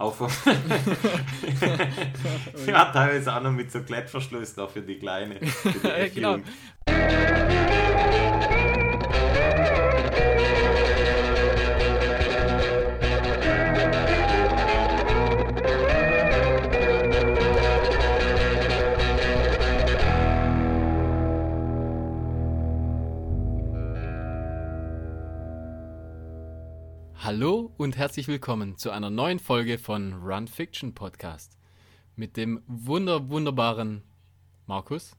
[0.00, 0.18] Auf
[2.66, 5.36] ja, teilweise auch noch mit so Klettverschluss da für die Kleine.
[5.44, 6.38] Für die genau.
[27.80, 31.56] Und herzlich willkommen zu einer neuen Folge von Run Fiction Podcast
[32.14, 34.02] mit dem wunder wunderbaren
[34.66, 35.16] Markus.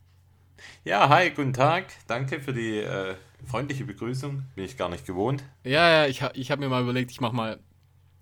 [0.83, 1.85] Ja, hi, guten Tag.
[2.05, 3.15] Danke für die äh,
[3.49, 4.43] freundliche Begrüßung.
[4.53, 5.43] Bin ich gar nicht gewohnt.
[5.63, 7.59] Ja, ja, ich, ich habe mir mal überlegt, ich mach mal,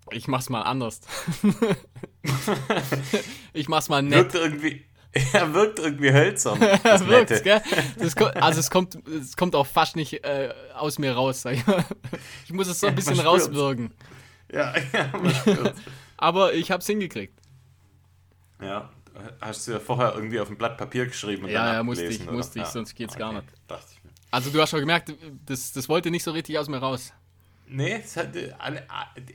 [0.10, 1.02] ich mach's mal anders.
[3.52, 4.34] ich mach's mal nett.
[4.34, 4.86] Wirkt irgendwie,
[5.34, 6.60] Er wirkt irgendwie hölzern.
[6.84, 7.62] Das wirkt, gell?
[7.98, 11.42] Das kommt, also es kommt, es kommt auch fast nicht äh, aus mir raus.
[11.42, 11.64] Sag ich,
[12.46, 13.92] ich muss es so ein bisschen ja, rauswirken.
[14.52, 14.74] Ja.
[16.18, 17.40] Aber ich hab's hingekriegt.
[18.62, 18.90] Ja,
[19.42, 22.06] hast du ja vorher irgendwie auf ein Blatt Papier geschrieben und ja, dann Ja, musste
[22.06, 22.32] ich, oder?
[22.34, 22.72] musste ich, ja.
[22.72, 23.20] sonst geht's okay.
[23.20, 23.48] gar nicht.
[24.32, 25.14] Also du hast schon gemerkt,
[25.46, 27.14] das, das wollte nicht so richtig aus mir raus.
[27.68, 28.84] Nee, es hat, alle,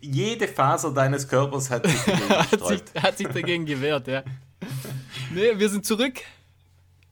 [0.01, 4.25] jede Faser deines Körpers hat sich dagegen hat, sich, hat sich dagegen gewehrt, ja.
[5.33, 6.21] Nee, wir sind zurück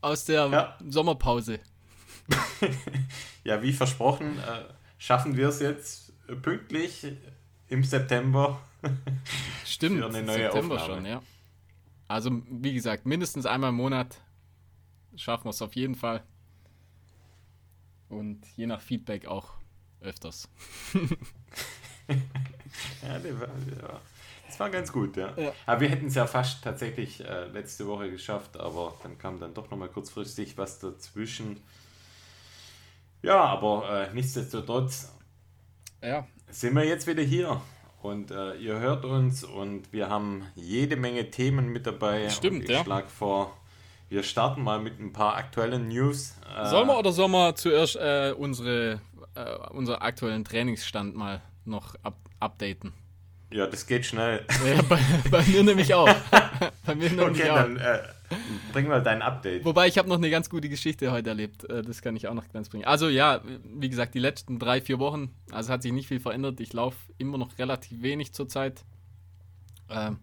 [0.01, 0.79] aus der ja.
[0.89, 1.61] Sommerpause.
[3.45, 4.65] ja, wie versprochen, äh,
[4.99, 7.07] schaffen wir es jetzt pünktlich
[7.73, 8.61] im September.
[9.65, 10.95] Stimmt, für eine neue September Aufnahme.
[10.95, 11.23] schon, ja.
[12.07, 14.21] Also, wie gesagt, mindestens einmal im Monat
[15.17, 16.23] schaffen wir es auf jeden Fall.
[18.09, 19.55] Und je nach Feedback auch
[20.01, 20.51] öfters.
[23.03, 23.49] ja, der war
[24.47, 25.33] das war ganz gut, ja.
[25.39, 25.55] ja.
[25.65, 29.55] Aber wir hätten es ja fast tatsächlich äh, letzte Woche geschafft, aber dann kam dann
[29.55, 31.59] doch nochmal kurzfristig was dazwischen.
[33.23, 35.11] Ja, aber äh, nichtsdestotrotz
[36.03, 36.27] ja.
[36.53, 37.61] Sind wir jetzt wieder hier.
[38.03, 42.29] Und äh, ihr hört uns und wir haben jede Menge Themen mit dabei.
[42.31, 42.83] Stimmt, ich ja.
[42.83, 43.57] schlage vor,
[44.09, 46.35] wir starten mal mit ein paar aktuellen News.
[46.57, 49.01] Äh, sollen wir oder sollen wir zuerst äh, unsere,
[49.35, 52.93] äh, unseren aktuellen Trainingsstand mal noch up updaten?
[53.53, 54.45] Ja, das geht schnell.
[54.67, 54.99] Ja, bei,
[55.31, 56.09] bei, mir nämlich auch.
[56.87, 57.57] bei mir nämlich okay, auch.
[57.57, 57.99] dann äh,
[58.73, 59.65] bring mal dein Update.
[59.65, 61.65] Wobei ich habe noch eine ganz gute Geschichte heute erlebt.
[61.65, 62.85] Äh, das kann ich auch noch ganz bringen.
[62.85, 66.61] Also ja, wie gesagt, die letzten drei, vier Wochen, also hat sich nicht viel verändert.
[66.61, 68.85] Ich laufe immer noch relativ wenig zurzeit.
[69.89, 70.19] Ähm,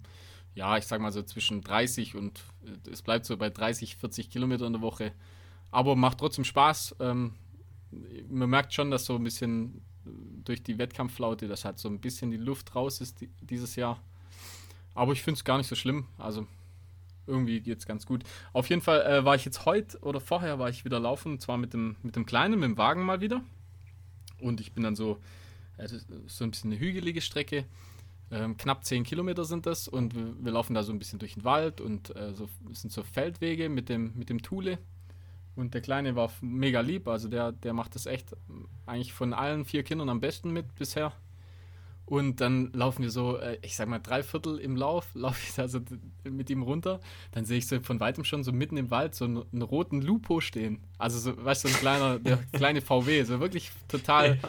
[0.56, 4.30] ja, ich sag mal so zwischen 30 und äh, es bleibt so bei 30, 40
[4.30, 5.14] Kilometer in der Woche.
[5.72, 6.96] Aber macht trotzdem Spaß.
[7.00, 7.36] Ähm,
[8.30, 9.82] man merkt schon, dass so ein bisschen
[10.44, 14.02] durch die Wettkampflaute, dass halt so ein bisschen die Luft raus ist die, dieses Jahr.
[14.96, 16.08] Aber ich finde es gar nicht so schlimm.
[16.18, 16.48] Also
[17.30, 18.24] irgendwie geht es ganz gut.
[18.52, 21.42] Auf jeden Fall äh, war ich jetzt heute oder vorher war ich wieder laufen, und
[21.42, 23.42] zwar mit dem, mit dem Kleinen, mit dem Wagen mal wieder.
[24.40, 25.20] Und ich bin dann so,
[25.78, 25.88] äh,
[26.28, 27.66] so ein bisschen eine hügelige Strecke.
[28.32, 31.34] Ähm, knapp 10 Kilometer sind das und wir, wir, laufen da so ein bisschen durch
[31.34, 34.78] den Wald und äh, so, sind so Feldwege mit dem, mit dem Thule.
[35.56, 38.36] Und der Kleine war mega lieb, also der, der macht das echt
[38.86, 41.12] eigentlich von allen vier Kindern am besten mit bisher.
[42.10, 45.54] Und dann laufen wir so, äh, ich sag mal, drei Viertel im Lauf, laufe ich
[45.54, 45.80] da so
[46.24, 47.00] mit ihm runter.
[47.32, 50.02] Dann sehe ich so von weitem schon so mitten im Wald so einen, einen roten
[50.02, 50.82] Lupo stehen.
[50.98, 54.40] Also so, weißt du, so ein kleiner, der kleine VW, so wirklich total,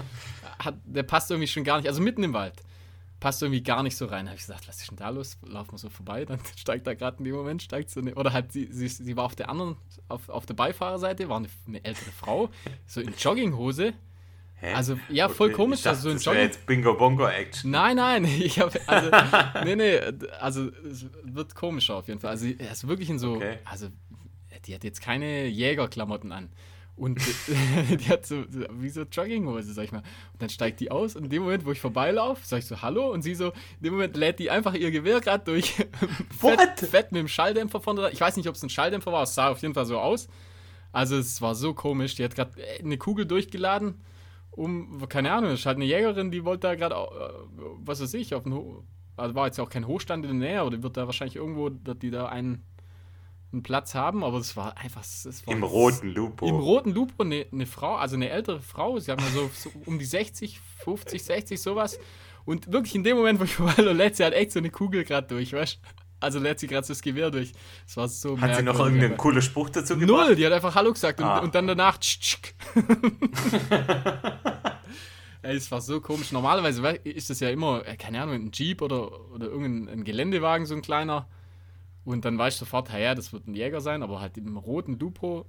[0.58, 2.54] hat, der passt irgendwie schon gar nicht, also mitten im Wald
[3.20, 4.24] passt irgendwie gar nicht so rein.
[4.24, 5.36] Da habe ich gesagt, was ist denn da los?
[5.42, 8.32] Laufen wir so vorbei, dann steigt da gerade in dem Moment, steigt so eine, oder
[8.32, 9.76] halt sie, sie, sie war auf der anderen,
[10.08, 12.48] auf, auf der Beifahrerseite, war eine, eine ältere Frau,
[12.86, 13.92] so in Jogginghose.
[14.60, 14.74] Hä?
[14.74, 15.56] Also, ja, voll okay.
[15.56, 15.78] komisch.
[15.78, 17.70] Ich dachte, also so ein Jogging jetzt Bingo-Bongo-Action.
[17.70, 19.10] Nein, nein, ich habe, also,
[19.64, 19.98] nee, nee,
[20.38, 22.30] also, es wird komischer auf jeden Fall.
[22.30, 23.58] Also, er ist wirklich in so, okay.
[23.64, 23.88] also,
[24.66, 26.50] die hat jetzt keine Jägerklamotten an.
[27.00, 27.18] Und
[27.88, 30.02] die hat so, so, wie so Jogginghose, sag ich mal.
[30.34, 32.82] Und dann steigt die aus und in dem Moment, wo ich vorbeilaufe, sag ich so
[32.82, 35.72] Hallo und sie so, in dem Moment lädt die einfach ihr Gewehr gerade durch.
[36.38, 38.10] fett, fett mit dem Schalldämpfer vorne.
[38.12, 40.28] Ich weiß nicht, ob es ein Schalldämpfer war, es sah auf jeden Fall so aus.
[40.92, 42.16] Also es war so komisch.
[42.16, 43.94] Die hat gerade eine Kugel durchgeladen,
[44.50, 48.14] um, keine Ahnung, es ist halt eine Jägerin, die wollte da gerade, äh, was weiß
[48.14, 48.84] ich, auf den Ho
[49.16, 51.98] also war jetzt auch kein Hochstand in der Nähe, oder wird da wahrscheinlich irgendwo, dass
[51.98, 52.64] die da einen
[53.52, 55.02] einen Platz haben, aber es war einfach.
[55.02, 56.46] Es war Im roten Lupo.
[56.48, 59.98] Im roten Lupo eine, eine Frau, also eine ältere Frau, sie haben so, so um
[59.98, 61.98] die 60, 50, 60, sowas.
[62.44, 65.04] Und wirklich in dem Moment, wo ich vorbei lädt sie halt echt so eine Kugel
[65.04, 65.80] gerade durch, weißt
[66.20, 67.52] Also lädt sie gerade das Gewehr durch.
[67.86, 70.26] Das war so Hat sie noch irgendeinen coolen Spruch dazu gemacht?
[70.26, 71.38] Null, die hat einfach Hallo gesagt ah.
[71.38, 72.36] und, und, dann danach tsch,
[75.42, 76.32] Ey, es war so komisch.
[76.32, 80.74] Normalerweise ist das ja immer, äh, keine Ahnung, ein Jeep oder, oder irgendein Geländewagen, so
[80.74, 81.26] ein kleiner.
[82.04, 84.98] Und dann weißt du sofort, ja, das wird ein Jäger sein, aber halt im roten
[84.98, 85.46] Lupo,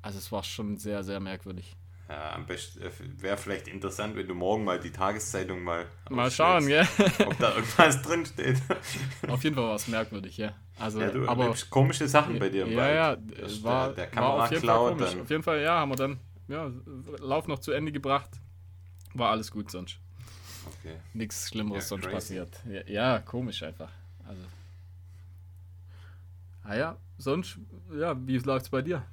[0.00, 1.76] also es war schon sehr, sehr merkwürdig.
[2.08, 5.86] Ja, am besten äh, wäre vielleicht interessant, wenn du morgen mal die Tageszeitung mal.
[6.08, 6.86] Mal schauen, gell?
[7.26, 8.62] Ob da irgendwas drinsteht.
[9.28, 10.54] Auf jeden Fall war es merkwürdig, ja.
[10.78, 12.94] Also, ja, du aber komische Sachen bei dir im ja, Wald.
[13.38, 15.16] Ja, ja, war, der, der war auf jeden Fall komisch.
[15.16, 16.70] Auf jeden Fall, ja, haben wir dann ja,
[17.18, 18.30] Lauf noch zu Ende gebracht.
[19.14, 19.98] War alles gut sonst.
[20.66, 20.96] Okay.
[21.14, 22.14] Nichts Schlimmeres ja, sonst crazy.
[22.14, 22.60] passiert.
[22.68, 23.90] Ja, ja, komisch einfach.
[24.28, 24.42] Also.
[26.62, 27.58] Ah ja, sonst,
[27.96, 29.04] ja, wie läuft es bei dir?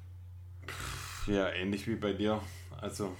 [1.26, 2.40] Ja, ähnlich wie bei dir.
[2.84, 3.16] Also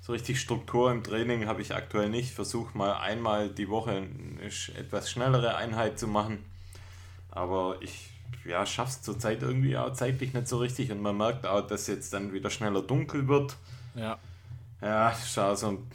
[0.00, 2.32] so richtig Struktur im Training habe ich aktuell nicht.
[2.32, 4.42] Versuche mal einmal die Woche eine
[4.76, 6.44] etwas schnellere Einheit zu machen.
[7.30, 8.10] Aber ich
[8.44, 10.90] ja, schaffe es zurzeit irgendwie auch zeitlich nicht so richtig.
[10.90, 13.56] Und man merkt auch, dass jetzt dann wieder schneller dunkel wird.
[13.94, 14.18] Ja.
[14.80, 15.90] Ja, ist auch so ein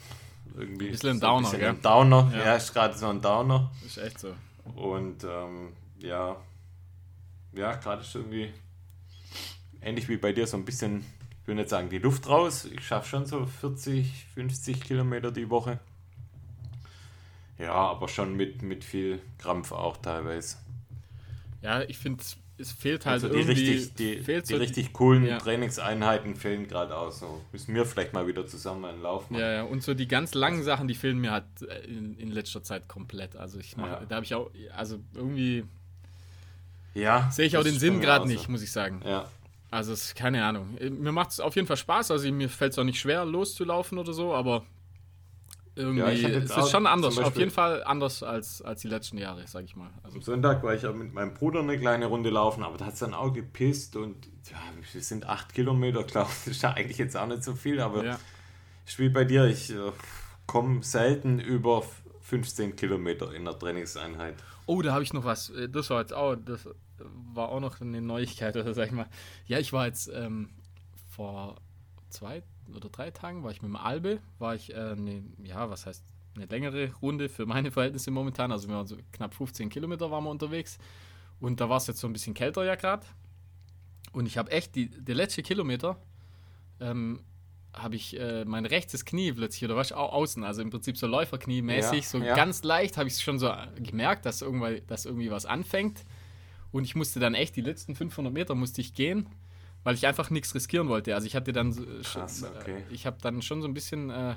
[0.56, 0.88] irgendwie.
[0.88, 2.32] Bisschen ein Downer, bisschen ein Downer.
[2.32, 2.44] Ja.
[2.44, 3.70] ja, ist gerade so ein Downer.
[3.84, 4.34] Ist echt so.
[4.74, 6.36] Und ähm, ja,
[7.52, 8.54] ja, gerade ist irgendwie
[9.82, 11.04] ähnlich wie bei dir so ein bisschen
[11.46, 12.64] ich will nicht sagen, die Luft raus.
[12.64, 15.78] Ich schaffe schon so 40, 50 Kilometer die Woche.
[17.56, 20.56] Ja, aber schon mit, mit viel Krampf auch teilweise.
[21.62, 22.24] Ja, ich finde,
[22.58, 23.70] es fehlt halt also die irgendwie...
[23.70, 25.38] Richtig, die, die so richtig coolen ja.
[25.38, 27.40] Trainingseinheiten fehlen gerade auch so.
[27.52, 29.40] Müssen wir vielleicht mal wieder zusammen einen Lauf machen.
[29.40, 31.44] Ja, ja, und so die ganz langen Sachen, die fehlen mir halt
[31.86, 33.36] in, in letzter Zeit komplett.
[33.36, 34.02] Also ich mache, ja.
[34.08, 35.62] da habe ich auch, also irgendwie...
[36.94, 37.30] Ja.
[37.30, 39.00] Sehe ich auch den Sinn gerade nicht, muss ich sagen.
[39.04, 39.30] Ja.
[39.76, 40.78] Also, es, keine Ahnung.
[40.80, 42.10] Mir macht es auf jeden Fall Spaß.
[42.10, 44.64] Also, mir fällt es auch nicht schwer, loszulaufen oder so, aber
[45.74, 47.18] irgendwie ja, es ist schon anders.
[47.18, 49.90] Auf jeden Fall anders als, als die letzten Jahre, sag ich mal.
[50.02, 52.94] Also, Am Sonntag war ich mit meinem Bruder eine kleine Runde laufen, aber da hat
[52.94, 54.56] es dann auch gepisst und ja,
[54.92, 56.44] wir sind acht Kilometer, glaube ich.
[56.44, 58.18] Das ist ja eigentlich jetzt auch nicht so viel, aber ja.
[58.86, 59.44] ich wie bei dir.
[59.44, 59.92] Ich äh,
[60.46, 61.84] komme selten über
[62.22, 64.36] 15 Kilometer in der Trainingseinheit.
[64.64, 65.50] Oh, da habe ich noch was.
[65.50, 66.66] Äh, das war jetzt auch, das
[67.34, 69.08] war auch noch eine Neuigkeit, oder sag ich mal.
[69.46, 70.50] Ja, ich war jetzt ähm,
[71.08, 71.56] vor
[72.10, 72.42] zwei
[72.74, 76.04] oder drei Tagen, war ich mit dem Albe, war ich, äh, eine, ja, was heißt,
[76.34, 78.52] eine längere Runde für meine Verhältnisse momentan.
[78.52, 80.78] Also wir waren so knapp 15 Kilometer waren wir unterwegs.
[81.40, 83.06] Und da war es jetzt so ein bisschen kälter ja gerade.
[84.12, 85.98] Und ich habe echt, die, der letzte Kilometer,
[86.80, 87.20] ähm,
[87.72, 91.06] habe ich äh, mein rechtes Knie plötzlich, oder was, auch außen, also im Prinzip so
[91.06, 92.34] Läuferknie mäßig, ja, so ja.
[92.34, 96.04] ganz leicht habe ich schon so gemerkt, dass irgendwie, dass irgendwie was anfängt.
[96.72, 99.28] Und ich musste dann echt die letzten 500 Meter musste ich gehen,
[99.84, 101.14] weil ich einfach nichts riskieren wollte.
[101.14, 102.78] Also ich hatte dann, Krass, okay.
[102.78, 104.34] äh, ich habe dann schon so ein bisschen äh,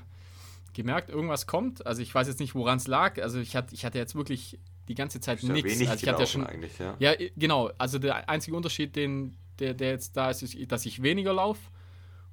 [0.74, 1.86] gemerkt, irgendwas kommt.
[1.86, 3.22] Also ich weiß jetzt nicht, woran es lag.
[3.22, 5.72] Also ich hatte, ich hatte jetzt wirklich die ganze Zeit nichts.
[5.72, 6.48] Also ich hatte ja schon,
[6.80, 6.96] ja.
[7.00, 7.14] ja.
[7.36, 7.72] genau.
[7.78, 11.62] Also der einzige Unterschied, den, der, der jetzt da ist, ist, dass ich weniger laufe.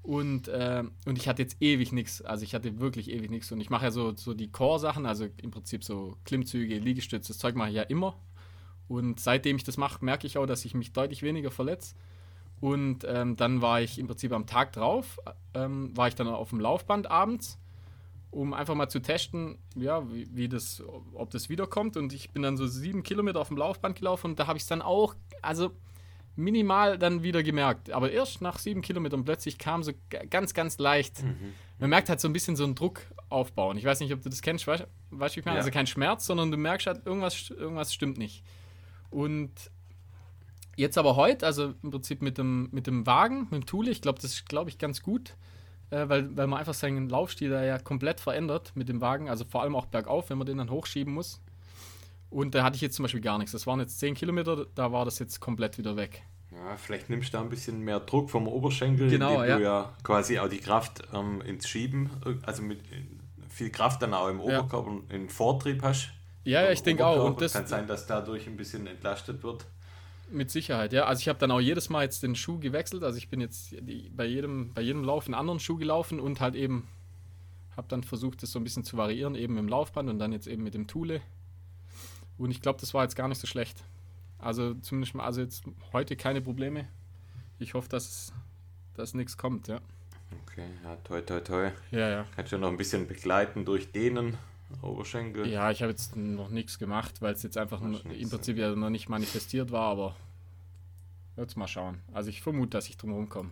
[0.02, 2.22] Und, äh, und ich hatte jetzt ewig nichts.
[2.22, 3.50] Also ich hatte wirklich ewig nichts.
[3.50, 7.38] Und ich mache ja so, so die Core-Sachen, also im Prinzip so Klimmzüge, Liegestütze, das
[7.38, 8.16] Zeug mache ich ja immer.
[8.88, 11.94] Und seitdem ich das mache, merke ich auch, dass ich mich deutlich weniger verletze.
[12.60, 15.18] Und ähm, dann war ich im Prinzip am Tag drauf,
[15.54, 17.58] ähm, war ich dann auf dem Laufband abends,
[18.30, 20.82] um einfach mal zu testen, ja, wie, wie, das,
[21.14, 21.96] ob das wiederkommt.
[21.96, 24.62] Und ich bin dann so sieben Kilometer auf dem Laufband gelaufen und da habe ich
[24.62, 25.72] es dann auch, also
[26.36, 27.90] minimal dann wieder gemerkt.
[27.90, 29.92] Aber erst nach sieben Kilometern plötzlich kam so
[30.30, 31.22] ganz, ganz leicht.
[31.22, 31.54] Mhm.
[31.78, 33.76] Man merkt halt so ein bisschen so einen Druck aufbauen.
[33.76, 35.56] Ich weiß nicht, ob du das kennst, weißt du, ich meine?
[35.56, 35.60] Ja.
[35.60, 38.44] Also kein Schmerz, sondern du merkst halt, irgendwas, irgendwas stimmt nicht.
[39.16, 39.70] Und
[40.76, 44.02] jetzt aber heute, also im Prinzip mit dem, mit dem Wagen, mit dem Thule, ich
[44.02, 45.36] glaube, das ist, glaube ich, ganz gut,
[45.88, 49.46] äh, weil, weil man einfach seinen Laufstil da ja komplett verändert mit dem Wagen, also
[49.48, 51.40] vor allem auch bergauf, wenn man den dann hochschieben muss.
[52.28, 53.52] Und da hatte ich jetzt zum Beispiel gar nichts.
[53.52, 56.22] Das waren jetzt 10 Kilometer, da war das jetzt komplett wieder weg.
[56.52, 59.56] Ja, vielleicht nimmst du da ein bisschen mehr Druck vom Oberschenkel, genau, indem ja.
[59.56, 62.10] du ja quasi auch die Kraft ähm, ins Schieben,
[62.42, 62.80] also mit
[63.48, 65.16] viel Kraft dann auch im Oberkörper ja.
[65.16, 66.10] in Vortrieb hast.
[66.46, 67.24] Ja, ja, ich denke auch.
[67.24, 69.66] Und das kann sein, dass dadurch ein bisschen entlastet wird.
[70.30, 71.04] Mit Sicherheit, ja.
[71.04, 73.02] Also ich habe dann auch jedes Mal jetzt den Schuh gewechselt.
[73.02, 73.74] Also ich bin jetzt
[74.16, 76.86] bei jedem, bei jedem Lauf einen anderen Schuh gelaufen und halt eben
[77.76, 80.46] habe dann versucht, das so ein bisschen zu variieren, eben dem Laufband und dann jetzt
[80.46, 81.20] eben mit dem Thule.
[82.38, 83.82] Und ich glaube, das war jetzt gar nicht so schlecht.
[84.38, 86.86] Also zumindest mal, also jetzt heute keine Probleme.
[87.58, 88.32] Ich hoffe, dass,
[88.94, 89.80] dass nichts kommt, ja.
[90.44, 91.70] Okay, ja, toi, toi, toi.
[91.90, 92.26] Ja, ja.
[92.36, 94.38] Kannst du noch ein bisschen begleiten durch denen.
[94.82, 95.46] Oberschenkel?
[95.46, 98.90] Ja, ich habe jetzt noch nichts gemacht, weil es jetzt einfach im Prinzip ja noch
[98.90, 100.16] nicht manifestiert war, aber
[101.36, 102.00] jetzt mal schauen.
[102.12, 103.50] Also ich vermute, dass ich drum rumkomme.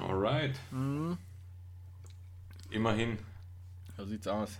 [0.00, 0.58] Alright.
[0.70, 1.16] Mhm.
[2.70, 3.18] Immerhin.
[3.96, 4.58] So sieht's aus.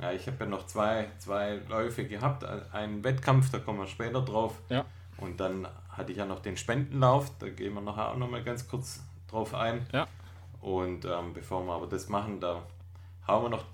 [0.00, 2.44] Ja, ich habe ja noch zwei, zwei Läufe gehabt.
[2.72, 4.60] Einen Wettkampf, da kommen wir später drauf.
[4.68, 4.84] Ja.
[5.18, 8.68] Und dann hatte ich ja noch den Spendenlauf, da gehen wir nachher auch nochmal ganz
[8.68, 9.86] kurz drauf ein.
[9.92, 10.06] Ja.
[10.60, 12.62] Und ähm, bevor wir aber das machen, da
[13.26, 13.64] hauen wir noch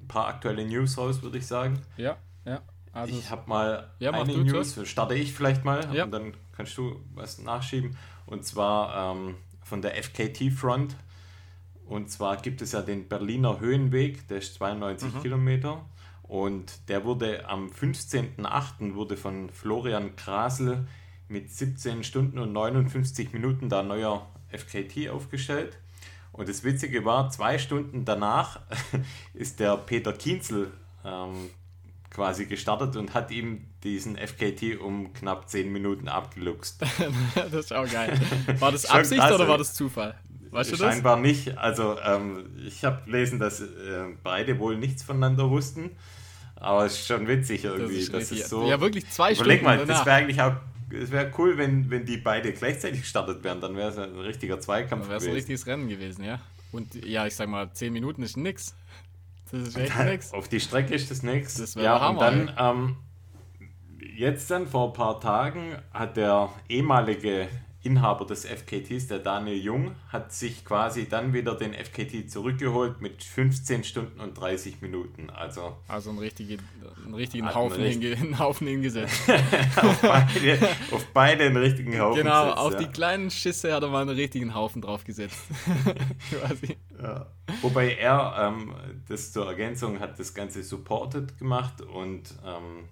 [0.00, 1.80] ein paar aktuelle News raus, würde ich sagen.
[1.96, 2.62] Ja, ja.
[2.92, 4.88] Also ich habe mal ja, eine News, das.
[4.88, 6.04] starte ich vielleicht mal ja.
[6.04, 7.96] und dann kannst du was nachschieben.
[8.26, 10.96] Und zwar ähm, von der FKT Front.
[11.86, 15.22] Und zwar gibt es ja den Berliner Höhenweg, der ist 92 mhm.
[15.22, 15.84] Kilometer.
[16.22, 18.94] Und der wurde am 15.08.
[18.94, 20.86] wurde von Florian Krasel
[21.28, 25.78] mit 17 Stunden und 59 Minuten da neuer FKT aufgestellt.
[26.32, 28.60] Und das Witzige war, zwei Stunden danach
[29.34, 30.70] ist der Peter Kienzel
[31.04, 31.50] ähm,
[32.10, 36.82] quasi gestartet und hat ihm diesen FKT um knapp 10 Minuten abgeluchst.
[37.34, 38.18] das ist auch geil.
[38.58, 40.14] War das Absicht oder war das Zufall?
[40.50, 40.94] Weißt du das?
[40.94, 41.56] Scheinbar nicht.
[41.56, 43.66] Also ähm, ich habe gelesen, dass äh,
[44.22, 45.90] beide wohl nichts voneinander wussten.
[46.56, 47.94] Aber es ist schon witzig irgendwie.
[47.94, 48.68] Das ist, das ist so.
[48.68, 49.60] Ja, wirklich zwei Überleg Stunden.
[49.60, 49.98] Überleg mal, danach.
[49.98, 50.52] das wäre eigentlich auch.
[50.92, 53.60] Es wäre cool, wenn, wenn die beide gleichzeitig gestartet wären.
[53.60, 55.02] Dann wäre es ein richtiger Zweikampf.
[55.02, 56.40] Dann wäre es ein richtiges Rennen gewesen, ja.
[56.72, 58.74] Und ja, ich sag mal, 10 Minuten ist nix.
[59.50, 60.32] Das ist echt nix.
[60.32, 61.54] Auf die Strecke ist das nix.
[61.54, 62.96] Das ja, Hammer, und dann, ähm,
[64.16, 67.48] jetzt dann vor ein paar Tagen hat der ehemalige
[67.82, 73.24] Inhaber des FKTs, der Daniel Jung, hat sich quasi dann wieder den FKT zurückgeholt mit
[73.24, 75.30] 15 Stunden und 30 Minuten.
[75.30, 76.58] Also, also einen, richtige,
[77.04, 79.22] einen richtigen Haufen, richtig hinge Haufen hingesetzt.
[79.76, 80.58] auf, beide,
[80.90, 82.78] auf beide einen richtigen Haufen Genau, gesetzt, auf ja.
[82.80, 85.38] die kleinen Schisse hat er mal einen richtigen Haufen draufgesetzt.
[86.30, 86.76] quasi.
[87.02, 87.26] Ja.
[87.62, 88.74] Wobei er, ähm,
[89.08, 92.88] das zur Ergänzung, hat das Ganze supported gemacht und ähm,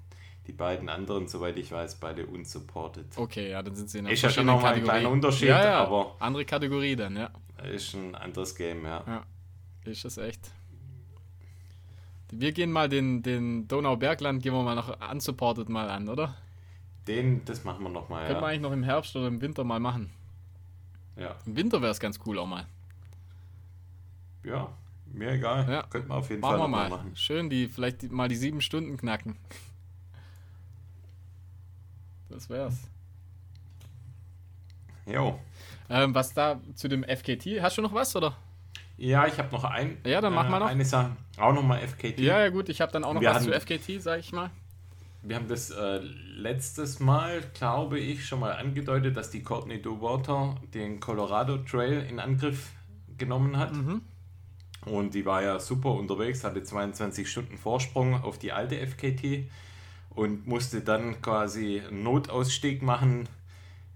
[0.49, 3.07] die beiden anderen, soweit ich weiß, beide unsupported.
[3.17, 5.62] Okay, ja, dann sind sie in einer Ist ja schon nochmal ein kleiner Unterschied, ja,
[5.62, 5.78] ja.
[5.81, 6.17] aber.
[6.19, 7.31] Andere Kategorie dann, ja.
[7.71, 9.05] Ist ein anderes Game, ja.
[9.07, 9.25] Ja,
[9.85, 10.50] ist das echt.
[12.31, 16.35] Wir gehen mal den, den Donaubergland, gehen wir mal noch unsupported mal an, oder?
[17.07, 18.28] Den, das machen wir nochmal, ja.
[18.28, 20.11] Können wir eigentlich noch im Herbst oder im Winter mal machen.
[21.17, 21.37] Ja.
[21.45, 22.67] Im Winter wäre es ganz cool auch mal.
[24.45, 24.73] Ja,
[25.12, 25.71] mir egal.
[25.71, 25.83] Ja.
[25.83, 26.88] Könnten wir auf jeden machen Fall wir mal.
[26.88, 27.17] machen.
[27.17, 29.37] Schön, die vielleicht mal die sieben Stunden knacken.
[32.38, 32.76] Das wär's.
[35.07, 35.40] Jo.
[35.90, 38.37] Ähm, was da zu dem FKT, hast du noch was oder?
[38.97, 39.99] Ja, ich habe noch ein.
[40.07, 40.68] Ja, dann machen wir noch.
[40.68, 42.21] Eine Sache, auch nochmal FKT.
[42.21, 44.50] Ja, ja, gut, ich habe dann auch noch wir was zu FKT, sag ich mal.
[45.23, 50.54] Wir haben das äh, letztes Mal, glaube ich, schon mal angedeutet, dass die Courtney Water
[50.73, 52.71] den Colorado Trail in Angriff
[53.16, 53.73] genommen hat.
[53.73, 54.02] Mhm.
[54.85, 59.50] Und die war ja super unterwegs, hatte 22 Stunden Vorsprung auf die alte FKT
[60.18, 63.28] und musste dann quasi einen Notausstieg machen,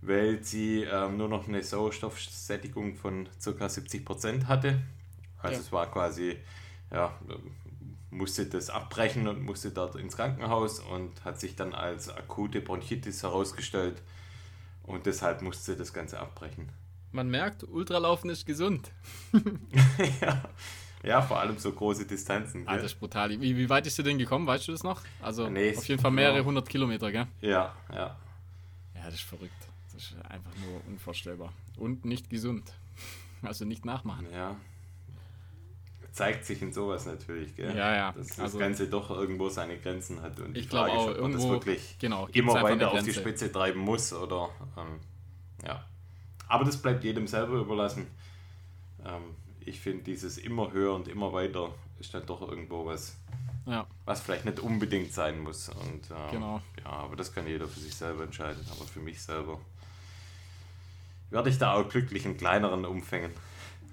[0.03, 3.69] weil sie ähm, nur noch eine Sauerstoffsättigung von ca.
[3.69, 4.81] 70 Prozent hatte.
[5.39, 5.61] Also ja.
[5.61, 6.37] es war quasi,
[6.93, 7.13] ja,
[8.11, 13.25] musste das abbrechen und musste dort ins Krankenhaus und hat sich dann als akute Bronchitis
[13.25, 14.01] herausgestellt
[14.85, 16.69] und deshalb musste das Ganze abbrechen.
[17.11, 18.93] Man merkt, Ultralaufen ist gesund.
[20.21, 20.41] ja.
[21.03, 22.63] Ja, vor allem so große Distanzen.
[22.67, 23.31] Ah, das ist brutal.
[23.31, 24.47] Wie, wie weit ist du denn gekommen?
[24.47, 25.01] Weißt du das noch?
[25.21, 26.47] Also nee, auf jeden Fall mehrere genau.
[26.47, 27.27] hundert Kilometer, gell?
[27.41, 28.17] Ja, ja.
[28.95, 29.53] Ja, das ist verrückt.
[29.93, 31.53] Das ist einfach nur unvorstellbar.
[31.77, 32.73] Und nicht gesund.
[33.43, 34.27] Also nicht nachmachen.
[34.33, 34.57] Ja.
[36.13, 37.75] Zeigt sich in sowas natürlich, gell?
[37.77, 38.13] Ja, ja.
[38.13, 40.39] Dass das also, Ganze doch irgendwo seine Grenzen hat.
[40.39, 43.81] Und ich glaube auch, ob man das wirklich genau, immer weiter auf die Spitze treiben
[43.81, 45.01] muss oder ähm,
[45.67, 45.85] ja.
[46.49, 48.07] Aber das bleibt jedem selber überlassen.
[49.05, 49.23] Ähm,
[49.67, 53.17] ich finde, dieses immer höher und immer weiter ist dann doch irgendwo was,
[53.67, 53.87] ja.
[54.05, 55.69] was vielleicht nicht unbedingt sein muss.
[55.69, 56.61] Und, äh, genau.
[56.85, 58.65] Ja, aber das kann jeder für sich selber entscheiden.
[58.71, 59.61] Aber für mich selber
[61.31, 63.31] werde ich da auch glücklich in kleineren Umfängen.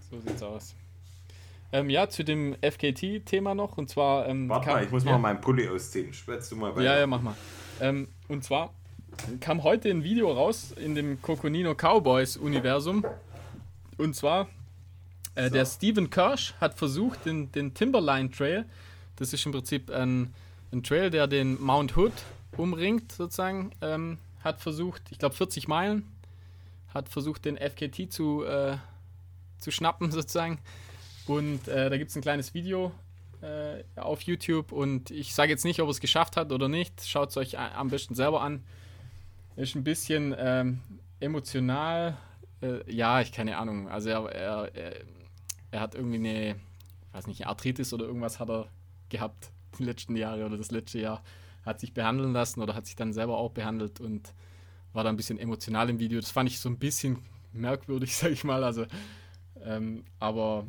[0.10, 0.76] So sieht's aus.
[1.72, 3.78] Ähm, ja, zu dem FKT-Thema noch.
[3.78, 4.28] Und zwar.
[4.28, 5.12] Ähm, Warte mal, ich muss ja.
[5.12, 6.14] mal meinen Pulli ausziehen.
[6.14, 6.84] Schwätzt du mal weiter.
[6.84, 7.36] Ja, ja, mach mal.
[7.80, 8.74] Ähm, und zwar
[9.40, 13.06] kam heute ein Video raus in dem Coconino Cowboys-Universum.
[13.98, 14.48] Und zwar
[15.40, 15.54] äh, so.
[15.54, 18.66] Der Stephen Kirsch hat versucht, den, den Timberline Trail,
[19.16, 20.34] das ist im Prinzip ein,
[20.72, 22.14] ein Trail, der den Mount Hood
[22.58, 26.04] umringt, sozusagen, ähm, hat versucht, ich glaube 40 Meilen,
[26.94, 28.78] hat versucht, den FKT zu, äh,
[29.60, 30.60] zu schnappen, sozusagen.
[31.28, 32.92] Und äh, da gibt es ein kleines Video
[33.42, 37.06] äh, auf YouTube und ich sage jetzt nicht, ob er es geschafft hat oder nicht.
[37.06, 38.64] Schaut es euch am besten selber an.
[39.56, 40.80] Ist ein bisschen ähm,
[41.20, 42.18] emotional.
[42.62, 43.90] Äh, ja, ich keine Ahnung.
[43.90, 44.94] Also er, er, er
[45.72, 46.56] er hat irgendwie eine,
[47.12, 48.68] weiß nicht, Arthritis oder irgendwas hat er
[49.10, 51.24] gehabt die letzten Jahre oder das letzte Jahr.
[51.66, 54.34] Hat sich behandeln lassen oder hat sich dann selber auch behandelt und
[54.94, 56.20] war da ein bisschen emotional im Video.
[56.20, 57.20] Das fand ich so ein bisschen
[57.54, 58.64] merkwürdig, sag ich mal.
[58.64, 58.86] Also,
[59.64, 60.66] ähm, aber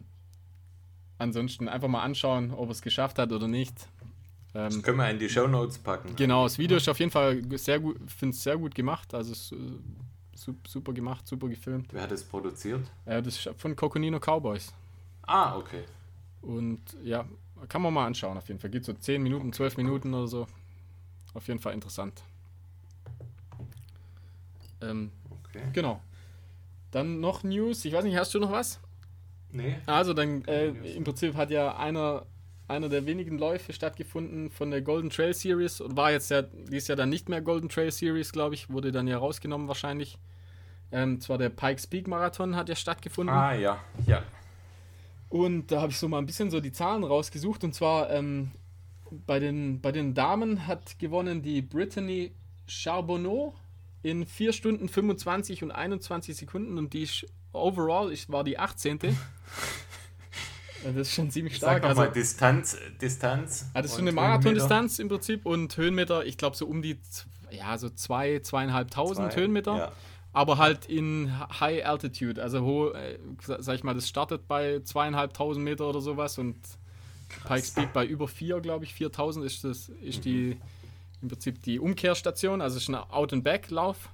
[1.19, 3.88] ansonsten einfach mal anschauen, ob er es geschafft hat oder nicht.
[4.54, 6.16] Ähm, das können wir in die Show Notes packen.
[6.16, 9.14] Genau, das Video ist auf jeden Fall sehr gut, finde es sehr gut gemacht.
[9.14, 9.59] Also äh,
[10.66, 11.92] super gemacht, super gefilmt.
[11.92, 12.80] Wer hat es produziert?
[13.04, 14.73] Äh, das ist von Coconino Cowboys.
[15.27, 15.85] Ah, okay.
[16.43, 17.25] Und ja,
[17.69, 18.71] kann man mal anschauen auf jeden Fall.
[18.71, 19.57] Geht so 10 Minuten, okay.
[19.57, 20.47] 12 Minuten oder so.
[21.35, 22.23] Auf jeden Fall interessant.
[24.81, 25.12] Ähm,
[25.45, 25.62] okay.
[25.73, 26.00] Genau.
[26.91, 27.85] Dann noch News.
[27.85, 28.81] Ich weiß nicht, hast du noch was?
[29.53, 29.77] Nee.
[29.87, 32.27] Also dann äh, im Prinzip hat ja einer,
[32.69, 36.77] einer der wenigen Läufe stattgefunden von der Golden Trail Series und war jetzt ja, die
[36.77, 40.19] ist ja dann nicht mehr Golden Trail Series, glaube ich, wurde dann ja rausgenommen wahrscheinlich.
[40.93, 43.35] Ähm, zwar der Pikes Peak Marathon hat ja stattgefunden.
[43.35, 44.23] Ah ja, ja.
[45.31, 48.51] Und da habe ich so mal ein bisschen so die Zahlen rausgesucht und zwar ähm,
[49.27, 52.33] bei, den, bei den Damen hat gewonnen die Brittany
[52.67, 53.55] Charbonneau
[54.03, 57.09] in 4 Stunden 25 und 21 Sekunden und die
[57.53, 58.99] overall ich war die 18.
[60.85, 61.83] das ist schon ziemlich stark.
[61.83, 63.71] Sag also, mal, Distanz, Distanz.
[63.73, 66.99] Ah, das ist so eine Marathondistanz im Prinzip und Höhenmeter, ich glaube so um die
[67.53, 69.77] ja, so zwei, zweieinhalbtausend zwei, Höhenmeter.
[69.77, 69.93] Ja.
[70.33, 75.65] Aber halt in High Altitude, also ho, äh, sag ich mal, das startet bei zweieinhalbtausend
[75.65, 76.57] Meter oder sowas und
[77.47, 80.23] Pikes Peak bei über vier, glaube ich, 4000 ist das, ist mhm.
[80.23, 80.57] die
[81.23, 84.09] im Prinzip die Umkehrstation, also ist ein Out-and-Back-Lauf.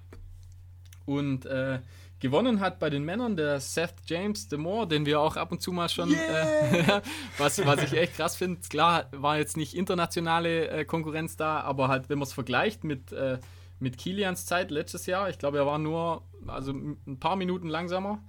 [1.05, 1.79] Und äh,
[2.19, 5.63] gewonnen hat bei den Männern der Seth James de Moore, den wir auch ab und
[5.63, 6.99] zu mal schon, yeah.
[6.99, 7.01] äh,
[7.39, 8.61] was, was ich echt krass finde.
[8.69, 13.13] Klar, war jetzt nicht internationale äh, Konkurrenz da, aber halt, wenn man es vergleicht mit,
[13.13, 13.39] äh,
[13.79, 18.23] mit Kilians Zeit letztes Jahr, ich glaube, er war nur also ein paar Minuten langsamer.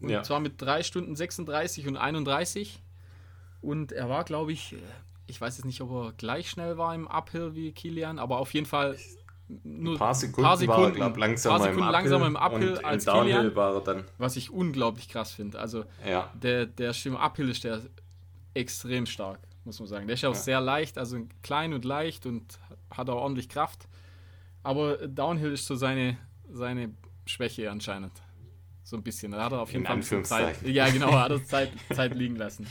[0.00, 0.22] Und ja.
[0.22, 2.82] zwar mit 3 Stunden 36 und 31.
[3.62, 4.78] Und er war, glaube ich, äh,
[5.26, 8.54] ich weiß jetzt nicht, ob er gleich schnell war im Uphill wie Kilian, aber auf
[8.54, 8.96] jeden Fall
[9.48, 12.36] nur ein paar Sekunden, paar Sekunden, war er, glaub, langsamer, paar Sekunden im langsamer im
[12.36, 14.04] Uphill als Kilian, war er dann.
[14.18, 15.58] was ich unglaublich krass finde.
[15.58, 16.32] Also ja.
[16.34, 17.82] der, der im Uphill ist der
[18.54, 20.06] extrem stark, muss man sagen.
[20.06, 20.40] Der ist auch ja.
[20.40, 22.58] sehr leicht, also klein und leicht und
[22.90, 23.88] hat auch ordentlich Kraft.
[24.66, 26.16] Aber Downhill ist so seine,
[26.50, 26.90] seine
[27.24, 28.10] Schwäche anscheinend.
[28.82, 29.30] So ein bisschen.
[29.30, 30.60] Da hat er auf jeden In Fall Zeit.
[30.66, 32.66] Ja, genau, hat er Zeit, Zeit liegen lassen.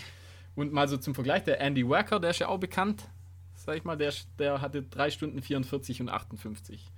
[0.55, 3.07] Und mal so zum Vergleich, der Andy Wacker, der ist ja auch bekannt,
[3.53, 6.91] sag ich mal, der, der hatte 3 Stunden 44 und 58.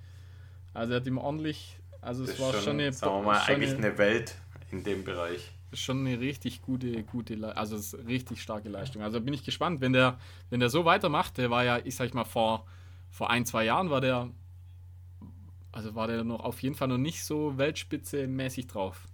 [0.74, 3.70] Also er hat ihm ordentlich, also es war schon, schon eine, sagen wir mal, eigentlich
[3.70, 4.34] eine, eine Welt
[4.72, 5.52] in dem Bereich.
[5.74, 9.02] Schon eine richtig gute, gute, also richtig starke Leistung.
[9.02, 10.18] Also bin ich gespannt, wenn der,
[10.50, 12.66] wenn der so weitermacht, der war ja, ich sag mal, vor,
[13.10, 14.30] vor ein, zwei Jahren war der,
[15.72, 19.06] also war der noch auf jeden Fall noch nicht so Weltspitze mäßig drauf.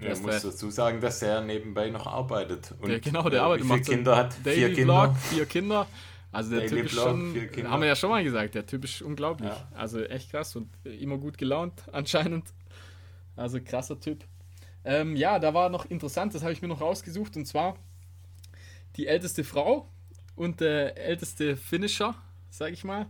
[0.00, 2.74] Ja, ich muss dazu sagen, dass er nebenbei noch arbeitet.
[2.80, 3.66] Und der, genau, der arbeitet.
[3.66, 4.34] Wie viele Kinder hat?
[4.44, 5.02] Daily vier Kinder.
[5.02, 5.86] Vlog, vier Kinder.
[6.32, 9.02] Also der Daily Typ ist schon, haben wir ja schon mal gesagt, der Typ ist
[9.02, 9.50] unglaublich.
[9.50, 9.68] Ja.
[9.74, 12.46] Also echt krass und immer gut gelaunt anscheinend.
[13.36, 14.24] Also krasser Typ.
[14.84, 17.76] Ähm, ja, da war noch interessant, das habe ich mir noch rausgesucht und zwar
[18.96, 19.88] die älteste Frau
[20.34, 22.14] und der älteste Finisher,
[22.50, 23.06] sage ich mal.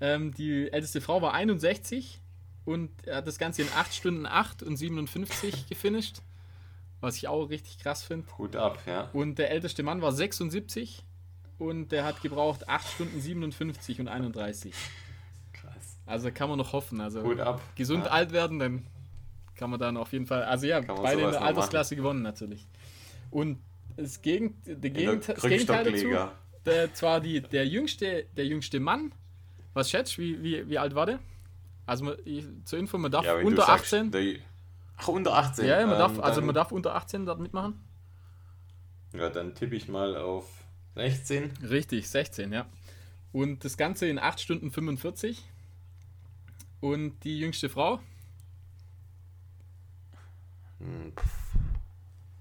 [0.00, 2.20] Ähm, die älteste Frau war 61
[2.64, 6.22] und hat das Ganze in 8 Stunden 8 und 57 gefinisht.
[7.00, 8.26] Was ich auch richtig krass finde.
[8.36, 9.08] Gut ab, ja.
[9.14, 11.02] Und der älteste Mann war 76
[11.58, 14.74] und der hat gebraucht 8 Stunden 57 und 31.
[15.52, 15.98] Krass.
[16.04, 17.00] Also kann man noch hoffen.
[17.00, 17.62] Also Gut ab.
[17.74, 18.10] Gesund ja.
[18.10, 18.86] alt werden, dann
[19.54, 20.42] kann man dann auf jeden Fall.
[20.42, 22.66] Also ja, beide in der Altersklasse gewonnen natürlich.
[23.30, 23.60] Und
[23.96, 26.08] das, Gegend, der Gegend, das Gegenteil dazu,
[26.64, 29.12] der, zwar die, der, jüngste, der jüngste Mann,
[29.80, 31.18] was schätzt wie, wie, wie alt war der?
[31.86, 34.10] Also ich, zur Info, man darf ja, unter sagst, 18.
[34.12, 34.36] Der,
[34.96, 35.66] ach, unter 18.
[35.66, 37.82] Ja, man darf, ähm, also man darf unter 18 dort mitmachen.
[39.14, 40.46] Ja, dann tippe ich mal auf
[40.94, 41.52] 16.
[41.68, 42.66] Richtig, 16, ja.
[43.32, 45.42] Und das Ganze in 8 Stunden 45.
[46.80, 48.00] Und die jüngste Frau?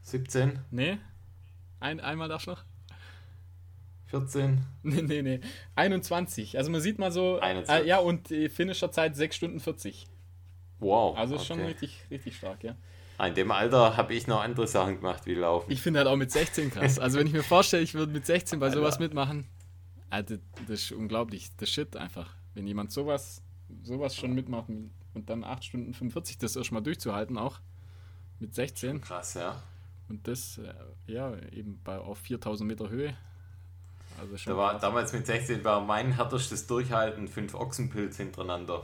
[0.02, 0.49] 17.
[0.52, 0.97] Hm, nee.
[1.80, 2.63] Ein, einmal darfst du noch?
[4.10, 4.62] 14?
[4.84, 5.39] Nee, nee, nee.
[5.76, 6.58] 21.
[6.58, 7.39] Also man sieht mal so.
[7.39, 10.08] Äh, ja, und die Finisher-Zeit 6 Stunden 40.
[10.80, 11.17] Wow.
[11.17, 11.45] Also okay.
[11.45, 12.76] schon richtig, richtig stark, ja.
[13.17, 15.69] Ah, in dem Alter habe ich noch andere Sachen gemacht wie Laufen.
[15.72, 17.00] Ich finde halt auch mit 16 krass.
[17.00, 18.78] Also wenn ich mir vorstelle, ich würde mit 16 bei Alter.
[18.78, 19.45] sowas mitmachen,
[20.10, 21.50] Alter, das ist unglaublich.
[21.58, 22.34] Das Shit einfach.
[22.54, 23.43] Wenn jemand sowas,
[23.84, 27.60] sowas schon mitmacht und dann 8 Stunden 45 das erstmal durchzuhalten auch.
[28.39, 29.02] Mit 16.
[29.02, 29.62] Krass, ja.
[30.08, 30.74] Und das, äh,
[31.12, 33.15] ja, eben bei, auf 4000 Meter Höhe.
[34.19, 38.84] Also schon da war, damals mit 16 war mein härtestes Durchhalten fünf Ochsenpilz hintereinander.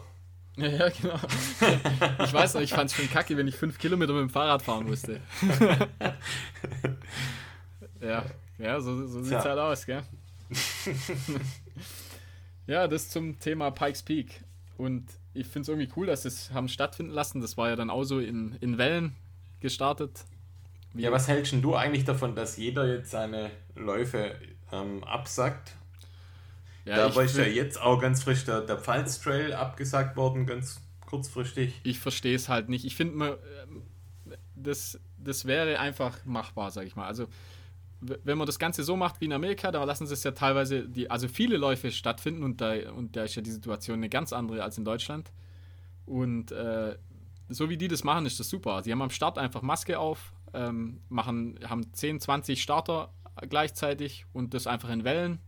[0.58, 1.16] Ja, ja, genau.
[2.24, 4.62] ich weiß noch, ich fand es schon kacke, wenn ich fünf Kilometer mit dem Fahrrad
[4.62, 5.20] fahren musste.
[8.02, 8.24] ja,
[8.58, 10.04] ja, so, so sieht es halt aus, gell?
[12.68, 14.44] ja, das zum Thema Pikes Peak.
[14.78, 17.42] Und ich finde es irgendwie cool, dass es haben stattfinden lassen.
[17.42, 19.16] Das war ja dann auch so in, in Wellen
[19.60, 20.24] gestartet.
[20.94, 24.40] Wie ja, was hältst du eigentlich davon, dass jeder jetzt seine Läufe
[24.82, 25.76] ähm, absagt.
[26.86, 30.46] Ja, da war ich ja jetzt auch ganz frisch der, der Pfalz Trail abgesagt worden,
[30.46, 31.80] ganz kurzfristig.
[31.84, 32.86] Ich verstehe es halt nicht.
[32.86, 33.84] Ich finde, ähm,
[34.56, 37.08] das, das wäre einfach machbar, sage ich mal.
[37.08, 37.28] Also
[38.02, 40.88] wenn man das Ganze so macht wie in Amerika, da lassen sie es ja teilweise,
[40.88, 44.34] die, also viele Läufe stattfinden und da, und da ist ja die Situation eine ganz
[44.34, 45.32] andere als in Deutschland.
[46.06, 46.98] Und äh,
[47.50, 48.84] so wie die das machen, ist das super.
[48.84, 53.12] Sie haben am Start einfach Maske auf, ähm, machen, haben 10, 20 Starter
[53.50, 55.40] gleichzeitig und das einfach in Wellen.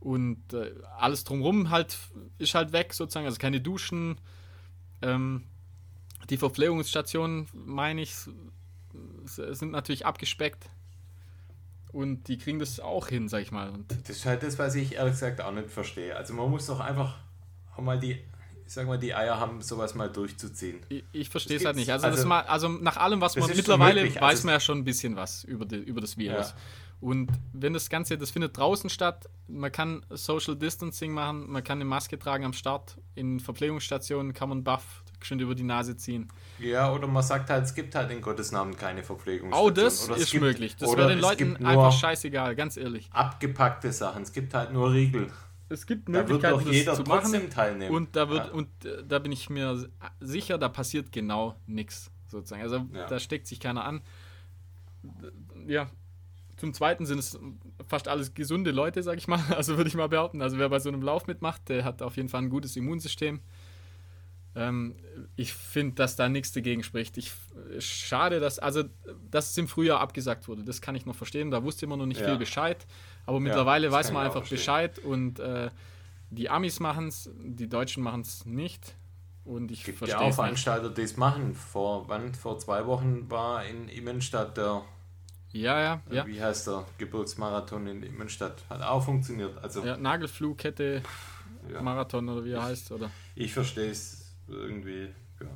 [0.00, 1.98] Und äh, alles drumherum halt
[2.38, 3.26] ist halt weg, sozusagen.
[3.26, 4.20] Also keine Duschen.
[5.02, 5.44] Ähm,
[6.30, 8.14] die Verpflegungsstationen, meine ich,
[9.24, 10.68] sind natürlich abgespeckt.
[11.92, 13.70] Und die kriegen das auch hin, sag ich mal.
[13.70, 16.14] Und das ist halt das, was ich ehrlich gesagt auch nicht verstehe.
[16.14, 17.18] Also man muss doch einfach
[17.78, 18.22] mal die,
[18.68, 20.80] ich sag mal, die Eier haben, sowas mal durchzuziehen.
[20.90, 21.90] Ich, ich verstehe es halt nicht.
[21.90, 24.78] Also, also, mal, also, nach allem, was man mittlerweile möglich, weiß also man ja schon
[24.78, 26.50] ein bisschen was über, die, über das Virus.
[26.50, 26.56] Ja.
[27.00, 31.78] Und wenn das Ganze, das findet draußen statt, man kann Social Distancing machen, man kann
[31.78, 36.28] eine Maske tragen am Start, in Verpflegungsstationen kann man Buff schön über die Nase ziehen.
[36.58, 39.66] Ja, oder man sagt halt, es gibt halt in Gottes Namen keine Verpflegungsstation.
[39.66, 40.76] Oh, das oder ist gibt, möglich.
[40.76, 43.08] Das wäre den Leuten einfach scheißegal, ganz ehrlich.
[43.12, 45.28] Abgepackte Sachen, es gibt halt nur Riegel.
[45.68, 47.50] Es gibt Möglichkeiten, da jeder zu machen.
[47.50, 47.94] teilnehmen.
[47.94, 48.52] Und da wird ja.
[48.52, 49.88] und äh, da bin ich mir
[50.20, 52.62] sicher, da passiert genau nichts sozusagen.
[52.62, 53.06] Also ja.
[53.06, 54.02] da steckt sich keiner an.
[55.66, 55.90] Ja,
[56.56, 57.38] zum Zweiten sind es
[57.86, 59.40] fast alles gesunde Leute, sag ich mal.
[59.56, 60.42] Also würde ich mal behaupten.
[60.42, 63.40] Also wer bei so einem Lauf mitmacht, der hat auf jeden Fall ein gutes Immunsystem.
[64.54, 64.96] Ähm,
[65.36, 67.16] ich finde, dass da nichts dagegen spricht.
[67.16, 67.32] Ich,
[67.78, 68.84] schade, dass, also,
[69.30, 70.64] dass es im Frühjahr abgesagt wurde.
[70.64, 71.50] Das kann ich noch verstehen.
[71.50, 72.28] Da wusste man noch nicht ja.
[72.28, 72.86] viel Bescheid.
[73.28, 75.68] Aber mittlerweile ja, weiß man einfach Bescheid und äh,
[76.30, 78.94] die Amis machen es, die Deutschen machen es nicht.
[79.44, 81.54] Und ich verstehe ja auch Veranstalter, die es machen.
[81.54, 84.80] Vor, wann, vor zwei Wochen war in Immenstadt der
[85.52, 86.26] ja, ja, ja.
[86.26, 88.64] Wie heißt der Geburtsmarathon in Immenstadt?
[88.70, 89.58] Hat auch funktioniert.
[89.62, 91.02] Also, ja, Nagelflugkette
[91.70, 91.82] ja.
[91.82, 93.10] Marathon oder wie er heißt, oder?
[93.34, 95.10] Ich verstehe es irgendwie,
[95.40, 95.48] ja.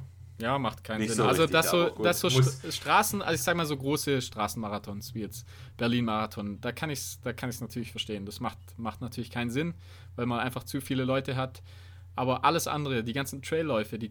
[0.42, 1.18] Ja, macht keinen Sinn.
[1.18, 5.20] So also das so, das so Straßen, also ich sag mal so große Straßenmarathons wie
[5.20, 8.26] jetzt Berlin-Marathon, da kann ich es da natürlich verstehen.
[8.26, 9.74] Das macht, macht natürlich keinen Sinn,
[10.16, 11.62] weil man einfach zu viele Leute hat.
[12.16, 14.10] Aber alles andere, die ganzen Trailläufe, die,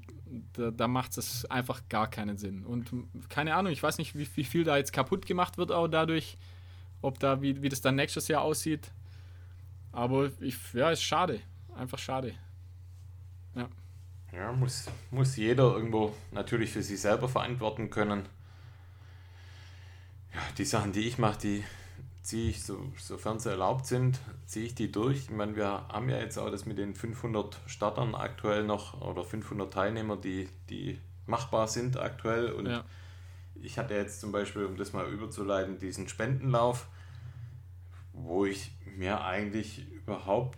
[0.53, 2.65] da, da macht es einfach gar keinen Sinn.
[2.65, 2.89] Und
[3.27, 6.37] keine Ahnung, ich weiß nicht, wie, wie, viel da jetzt kaputt gemacht wird auch dadurch,
[7.01, 8.89] ob da, wie, wie das dann nächstes Jahr aussieht.
[9.91, 11.41] Aber ich, ja, ist schade.
[11.75, 12.35] Einfach schade.
[13.53, 13.67] Ja.
[14.33, 18.25] Ja, muss, muss jeder irgendwo natürlich für sich selber verantworten können.
[20.33, 21.63] Ja, die Sachen, die ich mache, die
[22.21, 25.17] ziehe ich, so, sofern sie erlaubt sind, ziehe ich die durch.
[25.17, 29.23] Ich meine, wir haben ja jetzt auch das mit den 500 Startern aktuell noch oder
[29.23, 32.51] 500 Teilnehmer, die, die machbar sind aktuell.
[32.51, 32.85] Und ja.
[33.61, 36.87] ich hatte jetzt zum Beispiel, um das mal überzuleiten, diesen Spendenlauf,
[38.13, 40.57] wo ich mir eigentlich überhaupt,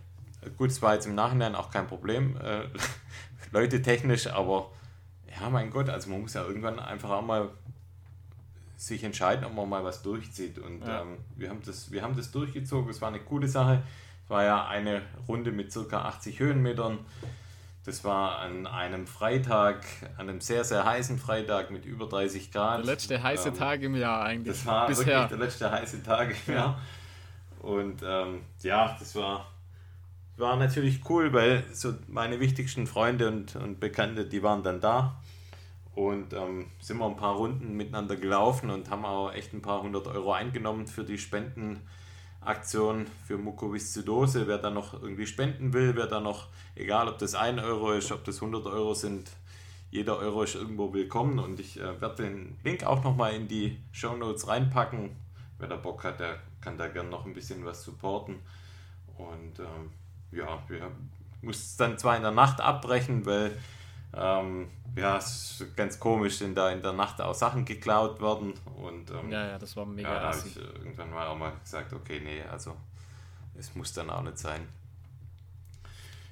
[0.56, 2.62] gut, es war jetzt im Nachhinein auch kein Problem, äh,
[3.52, 4.70] Leute technisch, aber
[5.40, 7.50] ja, mein Gott, also man muss ja irgendwann einfach auch mal
[8.76, 10.58] sich entscheiden, ob man mal was durchzieht.
[10.58, 11.02] Und ja.
[11.02, 12.90] ähm, wir, haben das, wir haben das durchgezogen.
[12.90, 13.82] Es war eine coole Sache.
[14.24, 16.98] Es war ja eine Runde mit circa 80 Höhenmetern.
[17.84, 19.84] Das war an einem Freitag,
[20.16, 22.78] an einem sehr, sehr heißen Freitag mit über 30 Grad.
[22.78, 24.56] Der letzte heiße ähm, Tag im Jahr eigentlich.
[24.56, 25.06] Das war bisher.
[25.06, 26.80] wirklich der letzte heiße Tag im Jahr.
[27.60, 29.50] Und ähm, ja, das war,
[30.36, 35.20] war natürlich cool, weil so meine wichtigsten Freunde und, und Bekannte, die waren dann da.
[35.94, 39.82] Und ähm, sind wir ein paar Runden miteinander gelaufen und haben auch echt ein paar
[39.82, 44.48] hundert Euro eingenommen für die Spendenaktion für Mukoviszidose.
[44.48, 48.10] Wer da noch irgendwie spenden will, wer da noch, egal ob das 1 Euro ist,
[48.10, 49.30] ob das 100 Euro sind,
[49.92, 51.38] jeder Euro ist irgendwo willkommen.
[51.38, 55.10] Und ich äh, werde den Link auch nochmal in die Show Notes reinpacken.
[55.60, 58.40] Wer da Bock hat, der kann da gerne noch ein bisschen was supporten.
[59.16, 59.92] Und ähm,
[60.34, 60.90] ja, wir
[61.42, 63.56] mussten dann zwar in der Nacht abbrechen, weil
[64.16, 68.54] ähm, ja, es ist ganz komisch, sind da in der Nacht auch Sachen geklaut worden.
[68.76, 70.08] Und, ähm, ja, ja, das war mega.
[70.08, 72.76] Ja, da habe ich irgendwann mal auch mal gesagt, okay, nee, also
[73.58, 74.68] es muss dann auch nicht sein.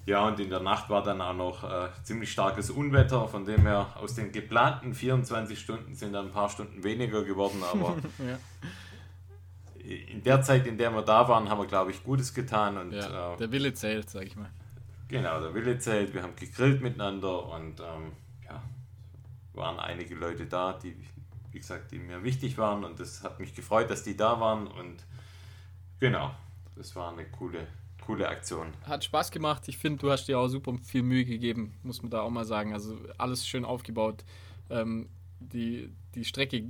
[0.04, 3.62] Ja, und in der Nacht war dann auch noch äh, ziemlich starkes Unwetter, von dem
[3.62, 8.38] her aus den geplanten 24 Stunden sind dann ein paar Stunden weniger geworden, aber ja.
[9.84, 12.76] In der Zeit, in der wir da waren, haben wir, glaube ich, Gutes getan.
[12.78, 14.50] Und, ja, äh, der Wille zählt, sag ich mal.
[15.08, 16.14] Genau, der Wille zählt.
[16.14, 18.12] Wir haben gegrillt miteinander und ähm,
[18.44, 18.62] ja,
[19.54, 20.96] waren einige Leute da, die,
[21.50, 24.66] wie gesagt, die mir wichtig waren und das hat mich gefreut, dass die da waren
[24.66, 25.04] und
[26.00, 26.30] genau,
[26.76, 27.66] das war eine coole,
[28.06, 28.68] coole Aktion.
[28.86, 29.68] Hat Spaß gemacht.
[29.68, 32.46] Ich finde, du hast dir auch super viel Mühe gegeben, muss man da auch mal
[32.46, 32.72] sagen.
[32.72, 34.24] Also alles schön aufgebaut.
[34.70, 35.08] Ähm,
[35.42, 36.62] die, die Strecke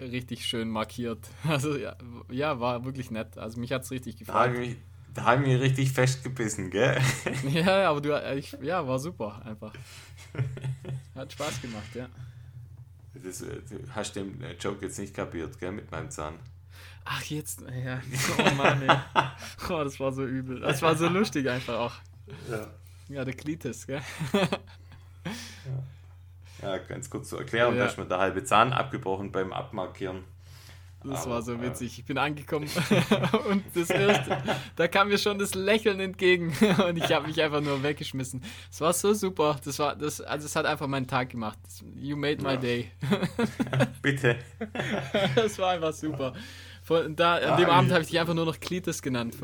[0.00, 1.28] richtig schön markiert.
[1.44, 1.96] Also ja,
[2.30, 3.38] ja war wirklich nett.
[3.38, 4.54] Also mich hat es richtig gefallen.
[4.54, 4.76] Da
[5.14, 7.00] da haben wir richtig festgebissen, gell?
[7.50, 9.72] Ja, aber du, ich, ja, war super einfach.
[11.14, 12.08] Hat Spaß gemacht, ja.
[13.14, 16.34] Das, äh, du hast den äh, Joke jetzt nicht kapiert, gell, mit meinem Zahn.
[17.04, 18.00] Ach, jetzt, ja.
[18.38, 18.96] Oh Mann, ey.
[19.70, 20.60] Oh, das war so übel.
[20.60, 21.94] Das war so lustig einfach auch.
[22.48, 22.70] Ja.
[23.08, 24.02] Ja, der Klitis, gell?
[25.24, 25.82] Ja.
[26.62, 27.84] Ja, ganz kurz zur Erklärung, ja.
[27.84, 30.24] da ist mir der halbe Zahn abgebrochen beim Abmarkieren.
[31.04, 31.98] Das Aber, war so witzig.
[32.00, 32.68] Ich bin angekommen
[33.48, 34.36] und das erste,
[34.74, 36.52] da kam mir schon das Lächeln entgegen
[36.88, 38.42] und ich habe mich einfach nur weggeschmissen.
[38.70, 39.60] Es war so super.
[39.64, 41.58] Das war das, also es hat einfach meinen Tag gemacht.
[41.94, 42.56] You made my ja.
[42.56, 42.90] day.
[44.02, 44.38] Bitte.
[45.36, 46.32] Das war einfach super.
[46.82, 49.36] Von da, an dem Abend habe ich dich einfach nur noch Klites genannt.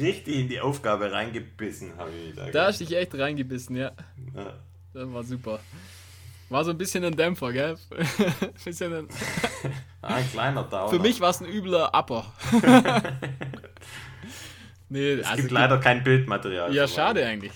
[0.00, 2.50] Richtig in die Aufgabe reingebissen, habe ich da.
[2.50, 3.92] Da hast du dich echt reingebissen, ja.
[4.34, 4.54] ja.
[4.92, 5.60] Das war super.
[6.50, 7.78] War so ein bisschen ein Dämpfer, gell?
[8.64, 9.08] bisschen ein,
[10.02, 10.88] ein kleiner Downer.
[10.88, 12.30] Für mich war es ein übler Upper.
[14.90, 16.74] nee, es also gibt leider kein Bildmaterial.
[16.74, 17.52] Ja, schade eigentlich.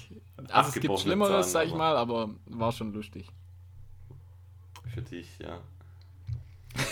[0.48, 3.26] Also es gibt Schlimmeres, sag ich mal, aber war schon lustig.
[4.94, 5.60] Für dich, ja.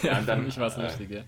[0.03, 1.23] ja, dann, für mich war es äh, lustig, ja.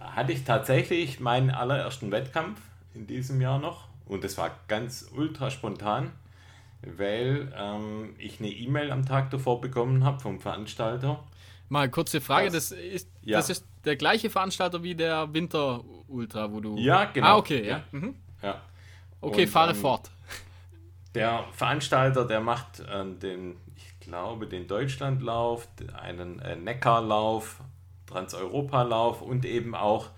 [0.00, 2.60] Hatte ich tatsächlich meinen allerersten Wettkampf
[2.94, 6.10] in diesem Jahr noch und das war ganz ultra spontan
[6.82, 11.24] weil ähm, ich eine E-Mail am Tag davor bekommen habe vom Veranstalter.
[11.68, 13.36] Mal kurze Frage, das, das ist, ja.
[13.36, 16.78] das ist der gleiche Veranstalter wie der Winter Ultra, wo du.
[16.78, 17.26] Ja, genau.
[17.26, 17.82] Ah, okay, ja.
[17.92, 18.14] Mhm.
[18.42, 18.60] ja.
[19.20, 20.10] Okay, Und, fahre ähm, fort.
[21.14, 25.68] Der Veranstalter, der macht äh, den, ich glaube, den Deutschlandlauf,
[26.00, 27.60] einen äh, Neckarlauf,
[28.06, 30.10] Transeuropalauf und eben auch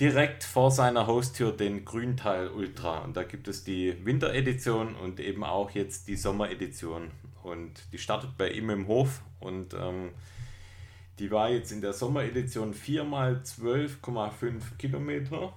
[0.00, 2.98] direkt vor seiner Haustür den Grünteil Ultra.
[2.98, 7.10] Und da gibt es die Winteredition und eben auch jetzt die Sommeredition.
[7.42, 10.10] Und die startet bei ihm im Hof und ähm,
[11.18, 15.52] die war jetzt in der Sommeredition 4 mal 12,5 Kilometer.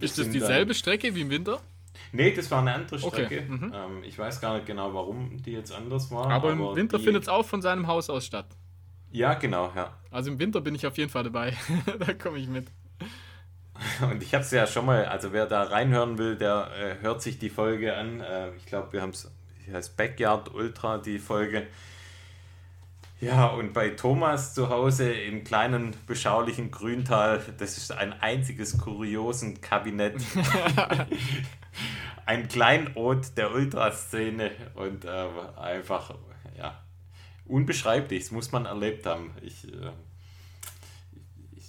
[0.00, 1.60] Ist das dieselbe dann, Strecke wie im Winter?
[2.12, 3.24] Nee, das war eine andere Strecke.
[3.24, 3.42] Okay.
[3.46, 3.72] Mhm.
[3.74, 6.26] Ähm, ich weiß gar nicht genau, warum die jetzt anders war.
[6.30, 8.46] Aber, aber im Winter findet es auch von seinem Haus aus statt.
[9.10, 9.98] Ja, genau, ja.
[10.10, 11.54] Also im Winter bin ich auf jeden Fall dabei.
[11.98, 12.66] da komme ich mit.
[14.10, 17.22] Und ich habe es ja schon mal, also wer da reinhören will, der äh, hört
[17.22, 18.20] sich die Folge an.
[18.20, 19.30] Äh, ich glaube, wir haben es,
[19.72, 21.66] heißt Backyard Ultra, die Folge.
[23.20, 29.60] Ja, und bei Thomas zu Hause im kleinen, beschaulichen Grüntal, das ist ein einziges kuriosen
[29.60, 30.16] Kabinett.
[32.26, 36.16] ein Kleinod der Ultraszene und äh, einfach,
[36.58, 36.82] ja,
[37.46, 39.36] unbeschreiblich, das muss man erlebt haben.
[39.40, 39.92] Ich äh,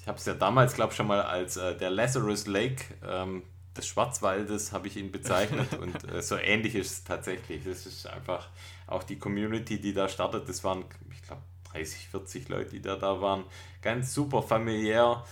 [0.04, 3.42] ich habe es ja damals, glaube ich, schon mal als äh, der Lazarus Lake ähm,
[3.78, 7.63] des Schwarzwaldes habe ich ihn bezeichnet und äh, so ähnlich ist es tatsächlich.
[7.63, 8.50] Das ist einfach
[8.86, 10.50] auch die Community, die da startet.
[10.50, 13.46] Das waren, ich glaube, 30, 40 Leute, die da da waren.
[13.82, 15.24] Ganz super familiär.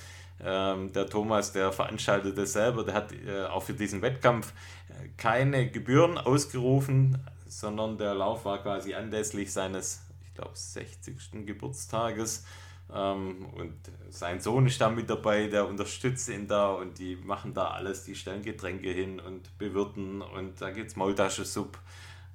[0.41, 4.53] Ähm, der Thomas, der veranstaltet das selber, der hat äh, auch für diesen Wettkampf
[4.87, 11.45] äh, keine Gebühren ausgerufen, sondern der Lauf war quasi anlässlich seines, ich glaube, 60.
[11.45, 12.45] Geburtstages.
[12.93, 13.73] Ähm, und
[14.09, 18.03] sein Sohn ist da mit dabei, der unterstützt ihn da und die machen da alles,
[18.03, 21.79] die stellen Getränke hin und bewirten und da es Maultaschensuppe.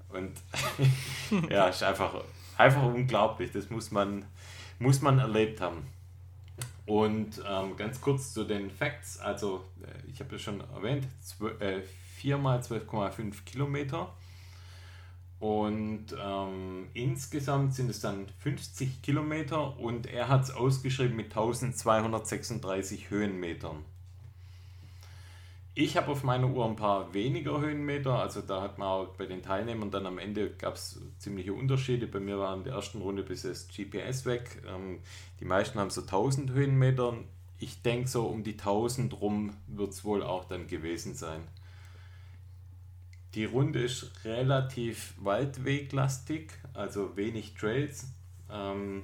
[0.09, 0.33] Und
[1.51, 2.15] ja, ist einfach,
[2.57, 3.51] einfach unglaublich.
[3.53, 4.25] Das muss man,
[4.79, 5.87] muss man erlebt haben.
[6.87, 9.19] Und ähm, ganz kurz zu den Facts.
[9.19, 11.07] Also, äh, ich habe ja schon erwähnt,
[12.17, 14.13] 4 mal 12,5 Kilometer.
[15.39, 23.11] Und ähm, insgesamt sind es dann 50 Kilometer und er hat es ausgeschrieben mit 1236
[23.11, 23.85] Höhenmetern.
[25.79, 29.27] Ich habe auf meiner Uhr ein paar weniger Höhenmeter, also da hat man auch bei
[29.27, 32.07] den Teilnehmern dann am Ende gab es ziemliche Unterschiede.
[32.07, 34.63] Bei mir waren in der ersten Runde bis das GPS weg.
[34.67, 35.01] Ähm,
[35.39, 37.19] die meisten haben so 1000 Höhenmeter.
[37.59, 41.43] Ich denke so um die 1000 rum wird es wohl auch dann gewesen sein.
[43.37, 48.07] Die Runde ist relativ waldweglastig, also wenig Trails,
[48.51, 49.03] ähm,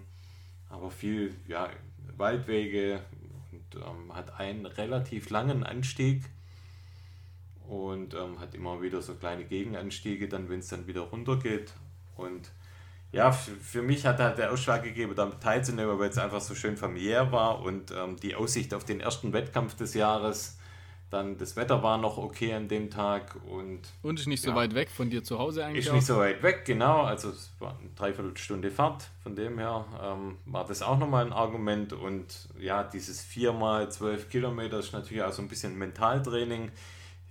[0.71, 1.69] aber viel ja,
[2.17, 3.03] Waldwege
[3.53, 6.23] und ähm, hat einen relativ langen Anstieg
[7.69, 11.75] und ähm, hat immer wieder so kleine Gegenanstiege, dann wenn es dann wieder runter geht.
[12.17, 12.53] Und
[13.13, 16.79] ja, für, mich hat halt der Ausschlag gegeben, damit teilzunehmen, weil es einfach so schön
[16.79, 20.57] familiär war und ähm, die Aussicht auf den ersten Wettkampf des Jahres
[21.13, 23.81] dann das Wetter war noch okay an dem Tag und.
[24.03, 25.85] Und ist nicht so weit weg von dir zu Hause eigentlich?
[25.85, 25.95] Ist auch?
[25.95, 27.03] nicht so weit weg, genau.
[27.03, 29.11] Also es war eine Dreiviertelstunde Fahrt.
[29.23, 31.93] Von dem her ähm, war das auch nochmal ein Argument.
[31.93, 36.71] Und ja, dieses 4 mal 12 Kilometer ist natürlich auch so ein bisschen Mentaltraining.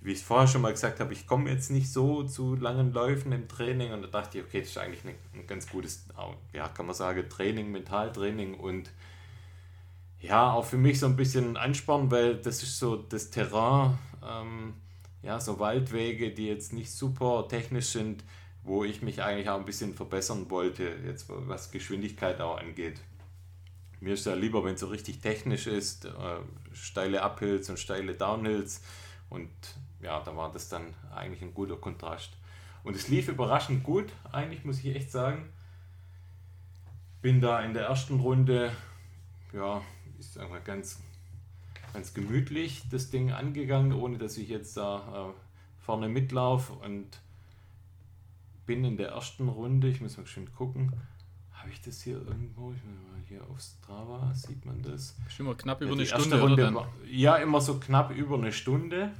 [0.01, 3.31] Wie ich vorher schon mal gesagt habe, ich komme jetzt nicht so zu langen Läufen
[3.31, 6.05] im Training und da dachte ich, okay, das ist eigentlich ein ganz gutes,
[6.53, 8.89] ja, kann man sagen, Training, Mentaltraining und
[10.21, 14.75] ja, auch für mich so ein bisschen Ansporn, weil das ist so das Terrain, ähm,
[15.23, 18.23] ja, so Waldwege, die jetzt nicht super technisch sind,
[18.63, 23.01] wo ich mich eigentlich auch ein bisschen verbessern wollte, jetzt was Geschwindigkeit auch angeht.
[23.99, 26.09] Mir ist ja lieber, wenn es so richtig technisch ist, äh,
[26.73, 28.81] steile Uphills und steile Downhills
[29.29, 29.49] und
[30.01, 32.31] ja, da war das dann eigentlich ein guter Kontrast.
[32.83, 35.49] Und es lief überraschend gut, eigentlich muss ich echt sagen.
[37.21, 38.71] bin da in der ersten Runde,
[39.53, 39.83] ja,
[40.21, 40.99] ich sag mal ganz,
[41.93, 47.07] ganz gemütlich das Ding angegangen, ohne dass ich jetzt da äh, vorne mitlaufe und
[48.65, 50.91] bin in der ersten Runde, ich muss mal schön gucken,
[51.53, 52.71] habe ich das hier irgendwo?
[52.71, 55.15] Ich mal hier auf Strava, sieht man das?
[55.25, 58.51] Bestimmt mal knapp über Ja, eine Stunde Runde war- ja, immer so knapp über eine
[58.51, 59.11] Stunde.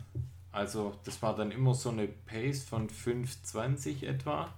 [0.51, 4.53] Also das war dann immer so eine Pace von 5,20 etwa.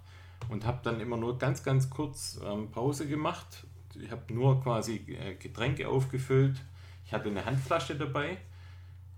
[0.50, 3.64] Und habe dann immer nur ganz, ganz kurz ähm, Pause gemacht.
[4.02, 6.62] Ich habe nur quasi äh, Getränke aufgefüllt.
[7.06, 8.38] Ich hatte eine Handflasche dabei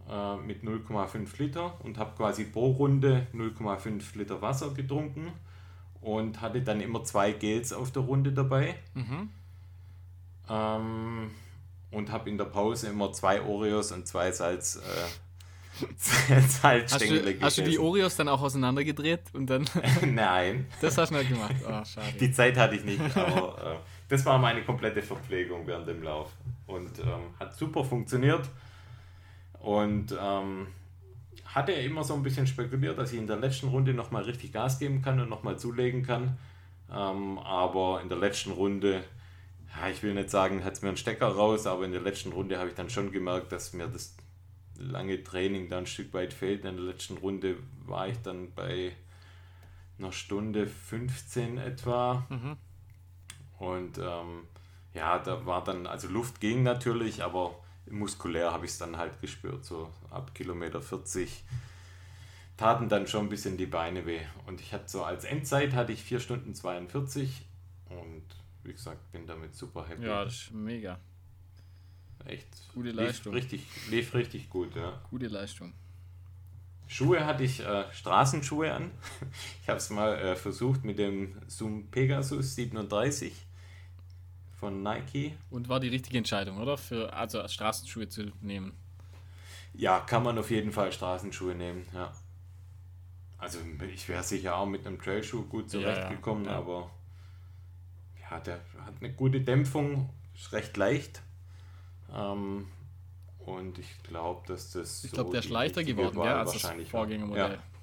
[0.10, 5.32] äh, mit 0,5 Liter und habe quasi pro Runde 0,5 Liter Wasser getrunken
[6.02, 8.76] und hatte dann immer zwei Gels auf der Runde dabei.
[8.94, 9.30] Mhm.
[10.50, 11.32] Ähm,
[11.92, 14.82] und habe in der Pause immer zwei Oreos und zwei Salz, äh,
[16.48, 19.66] Salzstängel Hast du, hast du die Oreos dann auch auseinandergedreht und dann.
[20.06, 21.56] Nein, das hast du nicht gemacht.
[21.64, 22.14] Oh, schade.
[22.20, 26.32] die Zeit hatte ich nicht, aber äh, das war meine komplette Verpflegung während dem Lauf.
[26.68, 28.48] Und ähm, hat super funktioniert.
[29.60, 30.68] Und ähm,
[31.46, 34.78] hatte immer so ein bisschen spekuliert, dass ich in der letzten Runde nochmal richtig Gas
[34.78, 36.38] geben kann und nochmal zulegen kann.
[36.92, 39.04] Ähm, aber in der letzten Runde,
[39.76, 42.32] ja, ich will nicht sagen, hat es mir einen Stecker raus, aber in der letzten
[42.32, 44.16] Runde habe ich dann schon gemerkt, dass mir das
[44.78, 46.66] lange Training da ein Stück weit fehlt.
[46.66, 48.92] In der letzten Runde war ich dann bei
[49.98, 52.26] einer Stunde 15 etwa.
[52.30, 52.58] Mhm.
[53.60, 54.48] Und ähm,
[54.94, 57.56] ja, da war dann, also Luft ging natürlich, aber
[57.90, 59.66] muskulär habe ich es dann halt gespürt.
[59.66, 61.44] So ab Kilometer 40
[62.58, 64.22] taten dann schon ein bisschen die Beine weh.
[64.46, 67.46] Und ich hatte so als Endzeit hatte ich 4 Stunden 42
[67.90, 68.24] und
[68.64, 70.06] wie gesagt, bin damit super happy.
[70.06, 71.00] Ja, das ist mega.
[72.26, 72.48] Echt.
[72.74, 73.34] Gute lief Leistung.
[73.34, 75.00] Richtig, lief richtig gut, ja.
[75.10, 75.74] Gute Leistung.
[76.88, 78.92] Schuhe hatte ich äh, Straßenschuhe an.
[79.62, 83.45] Ich habe es mal äh, versucht mit dem Zoom Pegasus 37
[84.66, 85.38] von Nike.
[85.52, 86.76] Und war die richtige Entscheidung, oder?
[86.76, 88.74] Für also Straßenschuhe zu nehmen.
[89.74, 92.12] Ja, kann man auf jeden Fall Straßenschuhe nehmen, ja.
[93.38, 93.60] Also
[93.94, 96.58] ich wäre sicher auch mit einem Trailschuh gut Ja, ja, zurechtgekommen, ja.
[96.58, 96.90] aber
[98.22, 101.22] ja, der hat eine gute Dämpfung, ist recht leicht.
[102.12, 102.68] Ähm,
[103.38, 105.04] und ich glaube, dass das.
[105.04, 106.74] Ich so glaube, der ist leichter geworden, gell, als das.
[106.90, 107.52] Vorgängermodell.
[107.52, 107.75] Ja.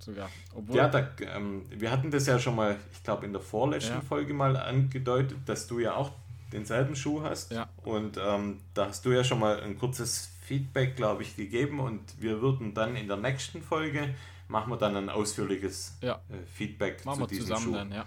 [0.00, 0.28] Sogar.
[0.54, 3.94] Obwohl, Ja, da, ähm, wir hatten das ja schon mal, ich glaube, in der vorletzten
[3.94, 4.00] Ja.
[4.00, 6.10] Folge mal angedeutet, dass du ja auch
[6.52, 7.52] denselben Schuh hast.
[7.52, 7.68] Ja.
[7.84, 11.78] Und ähm, da hast du ja schon mal ein kurzes Feedback, glaube ich, gegeben.
[11.80, 14.14] Und wir würden dann in der nächsten Folge,
[14.48, 16.14] machen wir dann ein ausführliches Ja.
[16.30, 17.72] äh, Feedback machen zu wir diesem zusammen Schuh.
[17.74, 18.06] dann, ja.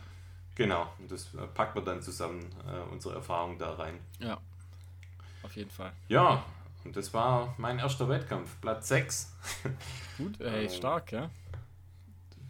[0.56, 3.98] Genau, und das äh, packen wir dann zusammen, äh, unsere Erfahrung da rein.
[4.20, 4.40] Ja.
[5.42, 5.92] Auf jeden Fall.
[6.10, 6.44] Ja,
[6.84, 9.34] und das war mein erster Wettkampf, Platz 6.
[10.18, 11.30] Gut, ey, Ähm, stark, ja.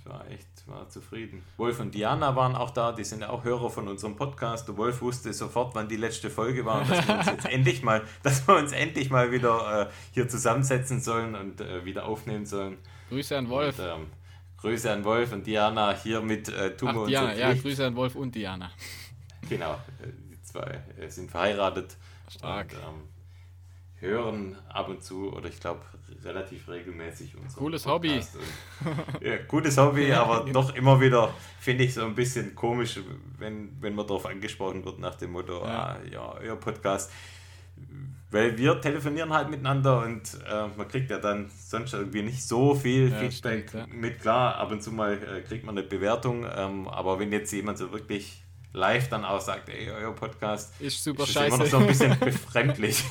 [0.03, 1.43] Ich war echt war zufrieden.
[1.55, 4.67] Wolf und Diana waren auch da, die sind ja auch Hörer von unserem Podcast.
[4.67, 7.83] Der Wolf wusste sofort, wann die letzte Folge war, und dass wir uns jetzt endlich
[7.83, 12.45] mal, dass wir uns endlich mal wieder äh, hier zusammensetzen sollen und äh, wieder aufnehmen
[12.45, 12.79] sollen.
[13.07, 13.79] Grüße an Wolf.
[13.79, 14.07] Und, ähm,
[14.57, 15.95] Grüße an Wolf und Diana.
[15.95, 17.53] Hiermit äh, tun wir Ach, uns Diana, ja.
[17.53, 18.71] Grüße an Wolf und Diana.
[19.49, 21.97] Genau, äh, die zwei äh, sind verheiratet.
[22.29, 22.71] Stark.
[22.71, 23.03] Und, ähm,
[24.03, 25.81] hören ab und zu oder ich glaube
[26.25, 28.35] relativ regelmäßig unseren Cooles Podcast.
[28.35, 32.99] Und, ja, gutes Hobby, aber doch immer wieder finde ich so ein bisschen komisch,
[33.37, 35.67] wenn, wenn man darauf angesprochen wird nach dem Motto, Ja.
[35.67, 37.11] ja, ah, ja euer Podcast.
[38.31, 42.73] Weil wir telefonieren halt miteinander und äh, man kriegt ja dann sonst irgendwie nicht so
[42.73, 43.95] viel Ja, Feedback stimmt, ja.
[43.95, 44.19] mit.
[44.21, 47.77] Klar, ab und zu mal äh, kriegt man eine Bewertung, ähm, aber wenn jetzt jemand
[47.77, 48.42] so wirklich
[48.73, 51.71] live dann auch sagt, ey, euer Podcast, Ist super ist das immer noch scheiße.
[51.71, 53.03] so ein bisschen befremdlich.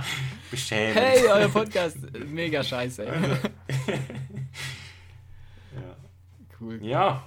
[0.50, 0.96] Beschämend.
[0.96, 3.06] Hey, euer Podcast, mega scheiße.
[3.06, 3.12] ey.
[5.74, 5.96] Ja.
[6.60, 6.78] Cool.
[6.84, 7.22] ja,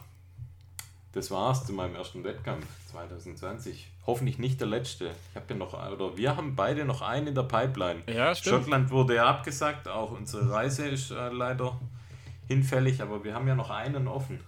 [1.13, 3.89] das war's zu meinem ersten Wettkampf 2020.
[4.05, 5.11] Hoffentlich nicht der letzte.
[5.29, 8.01] Ich habe ja noch, oder wir haben beide noch einen in der Pipeline.
[8.07, 8.55] Ja, stimmt.
[8.63, 11.79] Schottland wurde ja abgesagt, auch unsere Reise ist äh, leider
[12.47, 14.41] hinfällig, aber wir haben ja noch einen offen.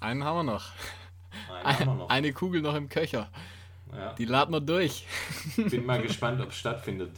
[0.00, 0.72] Einen haben wir noch.
[1.86, 2.08] Noch.
[2.08, 3.30] Eine Kugel noch im Köcher.
[3.92, 4.12] Ja.
[4.14, 5.06] Die laden wir durch.
[5.56, 7.12] Bin mal gespannt, ob es stattfindet.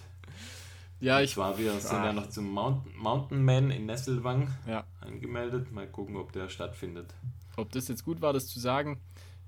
[1.01, 1.33] Ja, Und ich.
[1.35, 2.07] zwar, wir sind Ah.
[2.07, 4.85] ja noch zum Mountain, Mountain Man in Nesselwang Ja.
[5.01, 5.73] angemeldet.
[5.73, 7.13] Mal gucken, ob der stattfindet.
[7.57, 9.01] Ob das jetzt gut war, das zu sagen.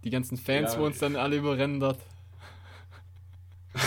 [0.05, 1.99] Die ganzen Fans, Ja, wo uns dann alle überrennen dort.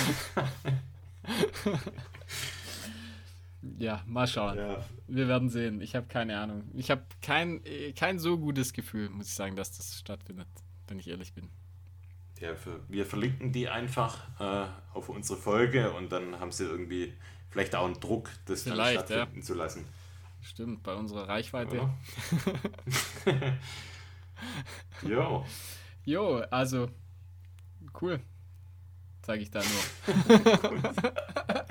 [3.79, 4.57] ja, mal schauen.
[4.57, 5.81] Ja, Wir werden sehen.
[5.81, 6.63] Ich habe keine Ahnung.
[6.73, 10.47] Ich habe kein, äh, kein so gutes Gefühl, muss ich sagen, dass das stattfindet,
[10.91, 11.49] wenn ich ehrlich bin.
[12.39, 17.13] Ja, für, wir verlinken die einfach äh, auf unsere Folge und dann haben sie irgendwie
[17.49, 19.85] vielleicht auch einen Druck, das dann Vielleicht, stattfinden zu lassen.
[20.41, 21.81] Stimmt, bei unserer Reichweite.
[21.81, 21.93] Oder?
[25.07, 25.45] jo,
[26.03, 26.89] Jo, also
[28.01, 28.19] cool.
[29.23, 29.69] sage ich da nur.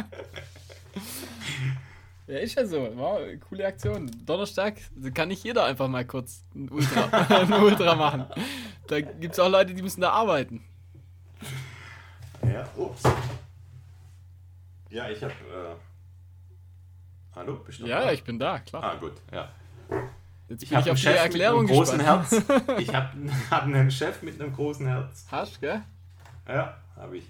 [2.29, 2.93] ja, ist ja so.
[2.95, 4.09] Wow, coole Aktion.
[4.25, 4.77] Donnerstag
[5.15, 8.27] kann nicht jeder einfach mal kurz ein Ultra, ein Ultra machen.
[8.91, 10.65] Da gibt es auch Leute, die müssen da arbeiten.
[12.43, 13.05] Ja, ups.
[14.89, 15.33] Ja, ich habe.
[15.33, 15.77] Äh...
[17.37, 18.13] Hallo, bist du Ja, da?
[18.13, 18.83] ich bin da, klar.
[18.83, 19.49] Ah, gut, ja.
[20.49, 22.43] Jetzt bin ich, ich auf die Erklärung mit einem großen Herz.
[22.79, 25.25] Ich habe hab einen Chef mit einem großen Herz.
[25.31, 25.83] Hast, gell?
[26.49, 27.25] Ja, habe ich.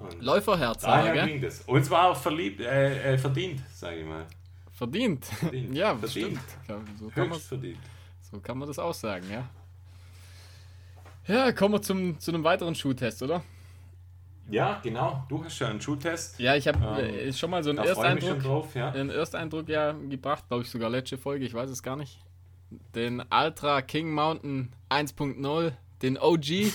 [0.00, 1.60] Und Läuferherz, daher ging das.
[1.60, 4.26] Und zwar auch verliebt, äh, äh, verdient, sage ich mal.
[4.72, 5.24] Verdient?
[5.26, 5.74] verdient.
[5.76, 6.40] ja, verdient.
[6.66, 6.98] stimmt.
[6.98, 7.78] So kann, man, verdient.
[8.32, 9.48] so kann man das auch sagen, ja.
[11.26, 13.42] Ja, kommen wir zum, zu einem weiteren Schuhtest, oder?
[14.50, 15.24] Ja, genau.
[15.28, 16.38] Du hast ja einen Schuhtest.
[16.38, 18.90] Ja, ich habe ähm, äh, schon mal so einen Ersteindruck, drauf, ja.
[18.90, 22.18] einen Ersteindruck ja gebracht, glaube ich sogar letzte Folge, ich weiß es gar nicht.
[22.94, 26.44] Den Ultra King Mountain 1.0, den OG,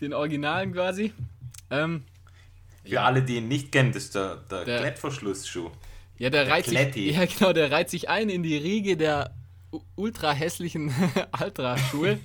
[0.00, 1.12] den Originalen quasi.
[1.70, 2.04] Ähm,
[2.82, 3.04] Für ja.
[3.04, 5.70] alle, die ihn nicht kennen, das ist der, der, der Klettverschlussschuh.
[6.16, 6.78] Ja, der, der reiht sich,
[7.14, 9.34] ja genau, der reiht sich ein in die Riege der
[9.96, 10.92] ultra hässlichen
[11.40, 12.18] Ultra-Schuhe.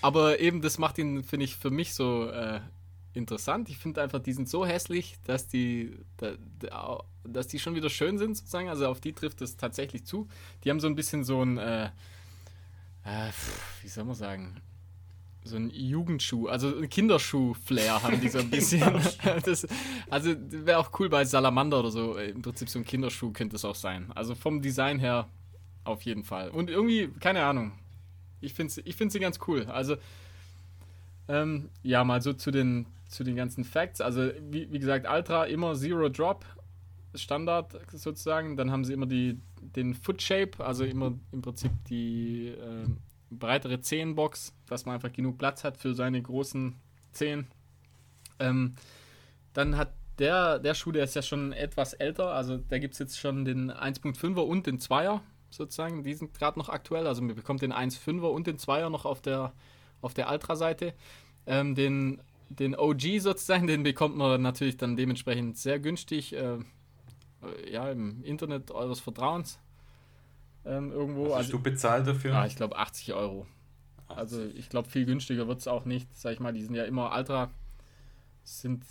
[0.00, 2.60] Aber eben, das macht ihn, finde ich, für mich so äh,
[3.14, 3.68] interessant.
[3.68, 7.90] Ich finde einfach, die sind so hässlich, dass die, da, da, dass die schon wieder
[7.90, 8.68] schön sind, sozusagen.
[8.68, 10.28] Also auf die trifft es tatsächlich zu.
[10.64, 11.86] Die haben so ein bisschen so ein, äh,
[13.04, 13.30] äh,
[13.82, 14.60] wie soll man sagen,
[15.44, 18.82] so ein Jugendschuh, also ein Kinderschuh-Flair haben die so ein bisschen.
[19.44, 19.66] das,
[20.10, 22.16] also wäre auch cool bei Salamander oder so.
[22.16, 24.10] Im Prinzip so ein Kinderschuh könnte es auch sein.
[24.14, 25.28] Also vom Design her
[25.88, 26.50] auf jeden Fall.
[26.50, 27.72] Und irgendwie, keine Ahnung.
[28.40, 29.66] Ich finde ich find sie ganz cool.
[29.66, 29.96] Also,
[31.26, 34.00] ähm, ja, mal so zu den, zu den ganzen Facts.
[34.00, 36.44] Also, wie, wie gesagt, Ultra immer Zero Drop.
[37.14, 38.56] Standard sozusagen.
[38.56, 42.86] Dann haben sie immer die, den Foot Shape, also immer im Prinzip die äh,
[43.30, 46.76] breitere Zehenbox, dass man einfach genug Platz hat für seine großen
[47.12, 47.46] Zehen.
[48.38, 48.74] Ähm,
[49.52, 52.98] dann hat der, der Schuh, der ist ja schon etwas älter, also da gibt es
[52.98, 55.20] jetzt schon den 1.5er und den 2er
[55.50, 56.02] sozusagen.
[56.02, 57.06] Die sind gerade noch aktuell.
[57.06, 59.52] Also man bekommt den 1,5er und den 2er noch auf der,
[60.00, 60.94] auf der Ultra-Seite.
[61.46, 66.34] Ähm, den, den OG sozusagen, den bekommt man natürlich dann dementsprechend sehr günstig.
[66.34, 66.60] Äh, äh
[67.70, 69.58] ja, im Internet eures Vertrauens.
[70.64, 71.24] Ähm, irgendwo.
[71.24, 72.32] Was hast also, du bezahlt dafür?
[72.32, 73.46] Ja, ich glaube 80 Euro.
[74.08, 74.18] 80.
[74.18, 76.08] Also ich glaube, viel günstiger wird es auch nicht.
[76.16, 77.50] Sag ich mal, die sind ja immer Ultra
[78.48, 78.84] sind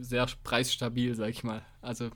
[0.00, 1.62] sehr preisstabil, sag ich mal.
[1.80, 2.10] Also,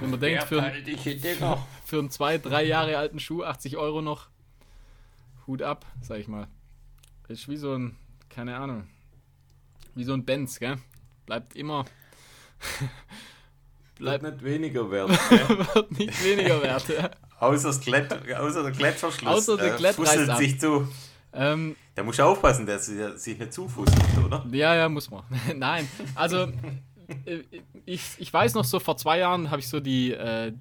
[0.00, 0.62] wenn man denkt, für,
[1.84, 4.28] für einen zwei, drei Jahre alten Schuh 80 Euro noch,
[5.46, 6.46] Hut ab, sag ich mal.
[7.28, 7.96] Ist wie so ein,
[8.28, 8.88] keine Ahnung,
[9.94, 10.78] wie so ein Benz, gell?
[11.26, 11.84] Bleibt immer.
[13.96, 15.10] bleibt nicht weniger wert.
[15.10, 17.10] wird nicht weniger wert, ja.
[17.40, 19.48] Außer, das Klett, außer der Klettverschluss.
[19.48, 20.88] Außer der Klettreiß äh, sich zu.
[21.32, 23.92] Ähm, da muss aufpassen, dass sie sich nicht zufußt,
[24.24, 24.46] oder?
[24.52, 25.24] Ja, ja, muss man.
[25.56, 26.46] Nein, also
[27.24, 27.42] äh,
[27.86, 30.52] ich, ich weiß noch so, vor zwei Jahren habe ich so die, äh,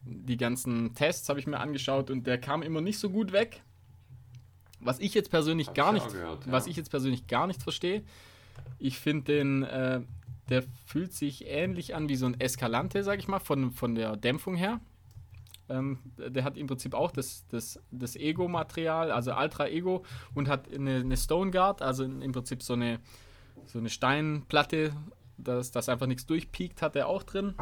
[0.00, 3.60] die ganzen Tests habe ich mir angeschaut und der kam immer nicht so gut weg.
[4.80, 6.52] Was ich jetzt persönlich hab gar nicht, gehört, ja.
[6.52, 8.02] was ich jetzt persönlich gar nicht verstehe.
[8.78, 10.00] Ich finde den, äh,
[10.48, 14.16] der fühlt sich ähnlich an wie so ein Escalante, sag ich mal, von, von der
[14.16, 14.80] Dämpfung her.
[15.70, 20.04] Ähm, der hat im Prinzip auch das, das, das Ego-Material, also Ultra Ego,
[20.34, 22.98] und hat eine, eine Stone Guard, also im Prinzip so eine,
[23.66, 24.92] so eine Steinplatte,
[25.38, 27.54] dass, dass einfach nichts durchpiekt, hat er auch drin.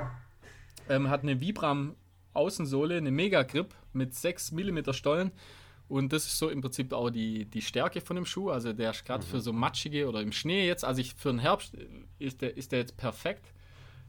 [0.89, 1.95] Ähm, hat eine Vibram
[2.33, 5.33] Außensohle, eine Mega Grip mit 6 mm Stollen.
[5.89, 8.51] Und das ist so im Prinzip auch die, die Stärke von dem Schuh.
[8.51, 9.29] Also der ist gerade mhm.
[9.29, 11.77] für so matschige oder im Schnee jetzt, also ich für den Herbst
[12.19, 13.53] ist der, ist der jetzt perfekt.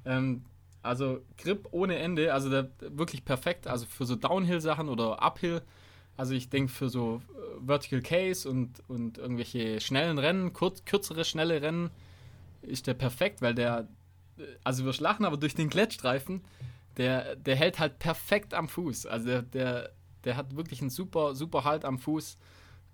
[0.06, 0.46] Ähm,
[0.82, 3.68] also Grip ohne Ende, also der, wirklich perfekt.
[3.68, 5.62] Also für so Downhill-Sachen oder Uphill.
[6.18, 11.24] Also ich denke für so äh, Vertical Case und, und irgendwelche schnellen Rennen, kurz, kürzere,
[11.24, 11.90] schnelle Rennen,
[12.62, 13.88] ist der perfekt, weil der,
[14.64, 16.42] also wir lachen, aber durch den Klettstreifen,
[16.98, 19.06] der, der hält halt perfekt am Fuß.
[19.06, 19.92] Also der, der,
[20.26, 22.38] der hat wirklich einen super, super Halt am Fuß.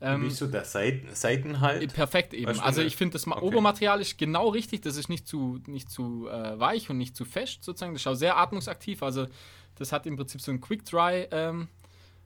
[0.02, 1.84] Ähm, Wie so der Seiten, Seitenhalt?
[1.84, 2.60] Äh, perfekt eben.
[2.60, 3.40] Also ich finde, das okay.
[3.40, 4.82] Obermaterial ist genau richtig.
[4.82, 7.94] Das ist nicht zu, nicht zu äh, weich und nicht zu fest sozusagen.
[7.94, 9.04] Das ist auch sehr atmungsaktiv.
[9.04, 9.28] Also
[9.76, 11.70] das hat im Prinzip so ein Quick Dry ähm,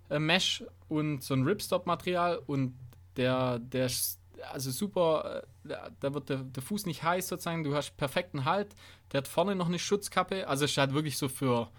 [0.09, 2.76] äh, Mesh und so ein Ripstop-Material und
[3.15, 4.20] der, der ist
[4.51, 7.63] also super, äh, da wird der, der, Fuß nicht heiß sozusagen.
[7.63, 8.76] Du hast perfekten Halt.
[9.11, 10.47] Der hat vorne noch eine Schutzkappe.
[10.47, 11.70] Also es ist halt wirklich so für,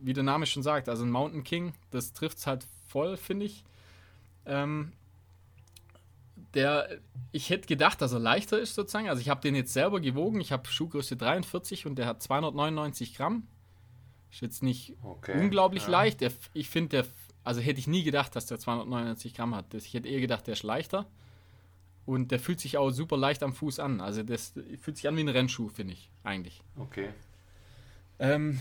[0.00, 1.74] wie der Name schon sagt, also ein Mountain King.
[1.90, 3.64] Das trifft es halt voll, finde ich.
[4.46, 4.92] Ähm,
[6.54, 6.98] der,
[7.30, 9.08] ich hätte gedacht, dass er leichter ist sozusagen.
[9.08, 10.40] Also ich habe den jetzt selber gewogen.
[10.40, 13.46] Ich habe Schuhgröße 43 und der hat 299 Gramm.
[14.30, 15.90] Ist jetzt nicht okay, unglaublich ja.
[15.90, 16.20] leicht.
[16.20, 17.06] Der, ich finde, der,
[17.44, 19.72] also hätte ich nie gedacht, dass der 299 Gramm hat.
[19.74, 21.06] Ich hätte eher gedacht, der ist leichter.
[22.04, 24.00] Und der fühlt sich auch super leicht am Fuß an.
[24.00, 26.62] Also das fühlt sich an wie ein Rennschuh, finde ich, eigentlich.
[26.76, 27.10] Okay.
[28.18, 28.60] Ähm,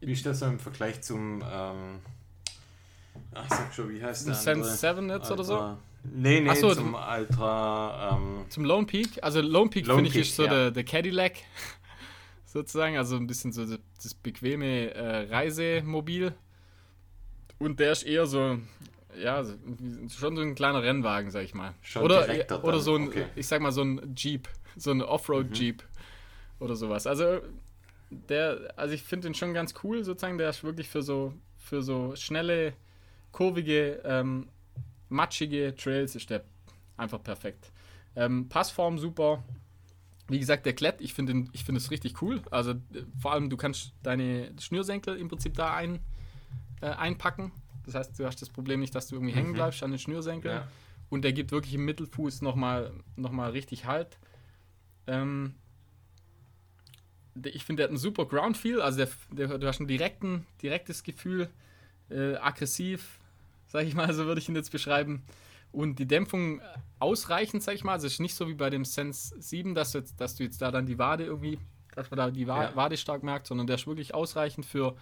[0.00, 2.00] wie ist das so im Vergleich zum, ähm,
[3.34, 5.76] ach, sag schon, wie heißt der Sense 7 jetzt oder so?
[6.04, 8.16] Nee, nee, so, zum Ultra.
[8.16, 9.22] Ähm, zum Lone Peak.
[9.22, 10.50] Also Lone Peak finde ich ist so ja.
[10.50, 11.34] der, der Cadillac
[12.46, 12.96] sozusagen.
[12.96, 16.34] Also ein bisschen so das bequeme äh, Reisemobil.
[17.58, 18.58] Und der ist eher so,
[19.20, 21.74] ja, schon so ein kleiner Rennwagen, sag ich mal.
[21.82, 22.26] Schon oder
[22.62, 23.26] oder so ein, okay.
[23.34, 26.64] ich sag mal, so ein Jeep, so ein Offroad-Jeep mhm.
[26.64, 27.06] oder sowas.
[27.06, 27.40] Also
[28.10, 30.38] der, also ich finde den schon ganz cool, sozusagen.
[30.38, 32.74] Der ist wirklich für so, für so schnelle,
[33.32, 34.48] kurvige, ähm,
[35.08, 36.44] matschige Trails ist der
[36.96, 37.72] einfach perfekt.
[38.16, 39.44] Ähm, Passform super.
[40.28, 42.42] Wie gesagt, der Klett, ich finde find es richtig cool.
[42.50, 42.74] Also
[43.18, 46.00] vor allem, du kannst deine Schnürsenkel im Prinzip da ein,
[46.82, 47.52] äh, einpacken.
[47.86, 49.38] Das heißt, du hast das Problem nicht, dass du irgendwie mhm.
[49.38, 50.56] hängen bleibst an den Schnürsenkeln.
[50.56, 50.68] Ja.
[51.08, 54.18] Und der gibt wirklich im Mittelfuß nochmal noch mal richtig Halt.
[55.06, 55.54] Ähm,
[57.44, 58.80] ich finde, der hat einen super Ground-Feel.
[58.80, 61.48] Also der, der, du hast ein direkten, direktes Gefühl,
[62.10, 63.18] äh, aggressiv,
[63.68, 65.22] sag ich mal, so würde ich ihn jetzt beschreiben.
[65.70, 66.60] Und die Dämpfung
[66.98, 67.92] ausreichend, sag ich mal.
[67.92, 70.42] Also es ist nicht so wie bei dem Sense 7, dass du jetzt, dass du
[70.42, 71.58] jetzt da dann die Wade irgendwie,
[71.94, 72.76] dass man da die Wade, ja.
[72.76, 74.96] Wade stark merkt, sondern der ist wirklich ausreichend für.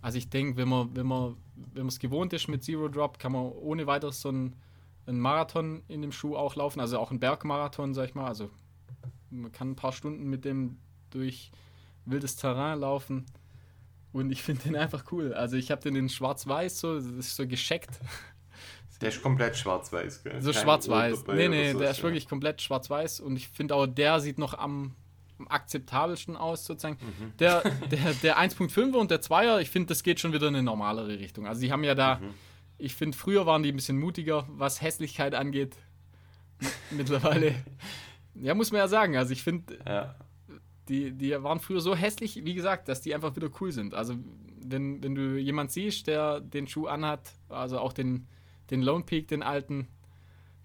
[0.00, 3.18] Also ich denke, wenn man, wenn man, wenn man es gewohnt ist mit Zero Drop,
[3.18, 4.56] kann man ohne weiteres so einen,
[5.06, 8.26] einen Marathon in dem Schuh auch laufen, also auch einen Bergmarathon, sag ich mal.
[8.26, 8.50] Also
[9.30, 10.78] man kann ein paar Stunden mit dem
[11.10, 11.52] durch
[12.04, 13.26] wildes Terrain laufen.
[14.12, 15.32] Und ich finde den einfach cool.
[15.32, 17.98] Also ich habe den in schwarz-weiß so, das ist so gescheckt.
[19.00, 20.40] Der ist komplett schwarz-weiß, gell?
[20.40, 21.24] So schwarz-weiß.
[21.28, 22.02] Nee, nee, so der ist ja.
[22.04, 23.20] wirklich komplett schwarz-weiß.
[23.20, 24.94] Und ich finde auch, der sieht noch am,
[25.38, 26.98] am akzeptabelsten aus, sozusagen.
[27.00, 27.36] Mhm.
[27.38, 30.62] Der, der, der 1.5er und der 2er, ich finde, das geht schon wieder in eine
[30.62, 31.48] normalere Richtung.
[31.48, 32.34] Also die haben ja da, mhm.
[32.78, 35.76] ich finde, früher waren die ein bisschen mutiger, was Hässlichkeit angeht.
[36.90, 37.54] Mittlerweile.
[38.34, 39.14] Ja, muss man ja sagen.
[39.14, 40.14] Also ich finde, ja
[40.88, 43.94] die, die waren früher so hässlich, wie gesagt, dass die einfach wieder cool sind.
[43.94, 44.14] Also,
[44.64, 48.26] wenn, wenn du jemand siehst, der den Schuh anhat, also auch den,
[48.70, 49.88] den Lone Peak, den alten,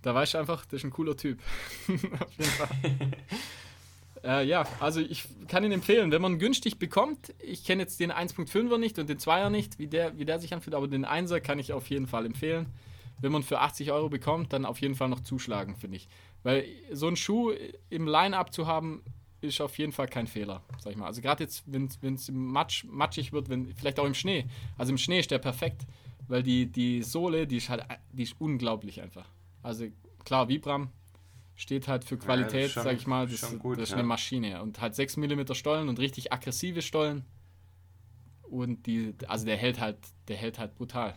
[0.01, 1.39] da weißt du einfach, das ist ein cooler Typ.
[1.87, 2.69] Auf jeden Fall.
[4.23, 8.11] äh, ja, also ich kann ihn empfehlen, wenn man günstig bekommt, ich kenne jetzt den
[8.11, 11.39] 1.5er nicht und den 2er nicht, wie der, wie der sich anfühlt, aber den 1er
[11.39, 12.67] kann ich auf jeden Fall empfehlen.
[13.19, 16.07] Wenn man für 80 Euro bekommt, dann auf jeden Fall noch zuschlagen, finde ich.
[16.43, 17.51] Weil so einen Schuh
[17.89, 19.01] im Line-Up zu haben,
[19.47, 21.07] ist auf jeden Fall kein Fehler, sag ich mal.
[21.07, 24.45] Also gerade jetzt, wenn es matsch, matschig wird, wenn, vielleicht auch im Schnee.
[24.77, 25.85] Also im Schnee ist der perfekt,
[26.27, 29.27] weil die, die Sohle, die ist halt, die ist unglaublich einfach.
[29.63, 29.87] Also
[30.23, 30.91] klar, Vibram
[31.55, 33.97] steht halt für Qualität, ja, schon, sag ich mal, das, gut, das ist ja.
[33.97, 34.61] eine Maschine.
[34.61, 37.25] Und halt 6 mm Stollen und richtig aggressive Stollen.
[38.43, 41.15] Und die, also der hält halt, der hält halt brutal.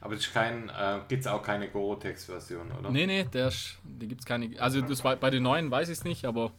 [0.00, 2.90] Aber ist kein, äh, gibt es auch keine Gore-Tex-Version, oder?
[2.90, 4.60] Nee, nee, der ist, die gibt es keine.
[4.60, 6.52] Also das war, bei den neuen weiß ich es nicht, aber.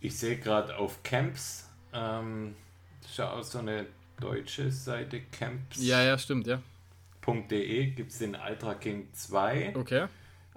[0.00, 2.56] Ich sehe gerade auf Camps, ähm,
[3.00, 3.86] das ist ja auch so eine
[4.20, 5.82] deutsche Seite, Camps.
[5.82, 6.60] Ja, ja, stimmt, ja.
[7.24, 9.76] .de gibt es den Ultra King 2.
[9.76, 10.06] Okay.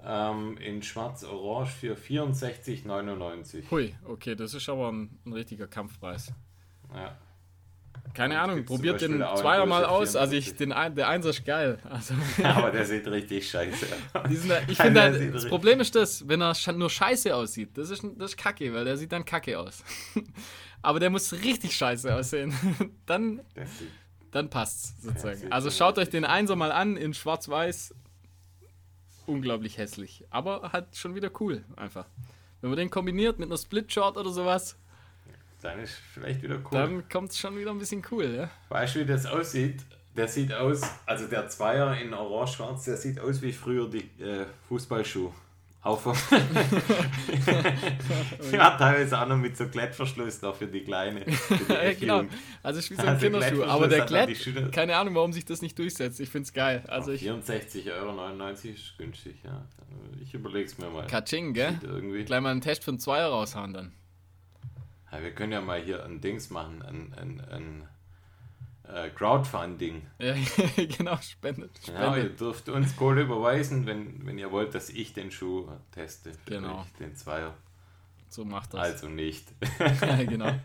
[0.04, 3.70] Ähm, in schwarz-orange für 64,99.
[3.70, 6.32] Hui, okay, das ist aber ein, ein richtiger Kampfpreis.
[6.92, 7.16] Ja.
[8.14, 10.16] Keine Ahnung, probiert den Zweier mal aus.
[10.16, 11.78] Also ich, den, der Einser ist geil.
[11.84, 14.30] Also, aber der sieht richtig scheiße aus.
[14.68, 18.30] ich finde, halt, das Problem ist das, wenn er nur scheiße aussieht, das ist, das
[18.32, 19.84] ist kacke, weil der sieht dann kacke aus.
[20.82, 22.54] aber der muss richtig scheiße aussehen.
[23.06, 23.40] dann,
[24.30, 25.52] dann passt's sozusagen.
[25.52, 27.94] Also schaut euch den Einser mal an in schwarz-weiß.
[29.26, 30.24] Unglaublich hässlich.
[30.30, 32.06] Aber halt schon wieder cool, einfach.
[32.60, 34.78] Wenn man den kombiniert mit einer Split-Short oder sowas,
[35.66, 36.70] dann ist vielleicht wieder cool.
[36.70, 38.50] Dann kommt es schon wieder ein bisschen cool, ja.
[38.68, 39.82] Weißt du, wie das aussieht?
[40.16, 44.46] Der sieht aus, also der Zweier in orange-schwarz, der sieht aus wie früher die äh,
[44.68, 45.32] Fußballschuhe.
[45.94, 46.16] Vom
[48.52, 51.20] ja, teilweise auch noch mit so Klettverschluss da für die Kleine.
[51.30, 52.24] Für die ja, genau.
[52.60, 53.62] Also ist wie so ein also Kinderschuh.
[53.62, 56.18] Aber der Klett, keine Ahnung, warum sich das nicht durchsetzt.
[56.18, 56.82] Ich finde es geil.
[56.88, 59.64] Also 64,99 Euro ist günstig, ja.
[60.20, 61.06] Ich überlege es mir mal.
[61.06, 61.78] Katsching, gell?
[61.84, 62.24] Irgendwie.
[62.24, 63.92] Gleich mal einen Test für einen Zweier raushauen dann.
[65.12, 67.88] Ja, wir können ja mal hier ein Dings machen, ein, ein, ein
[68.88, 70.06] äh, Crowdfunding.
[70.18, 70.34] Ja,
[70.76, 71.78] genau, spendet.
[71.78, 71.88] spendet.
[71.88, 76.32] Ja, ihr dürft uns Kohle überweisen, wenn, wenn ihr wollt, dass ich den Schuh teste.
[76.46, 76.84] Genau.
[76.98, 77.54] Den Zweier.
[78.28, 78.80] So macht das.
[78.80, 79.52] Also nicht.
[80.00, 80.52] ja, genau.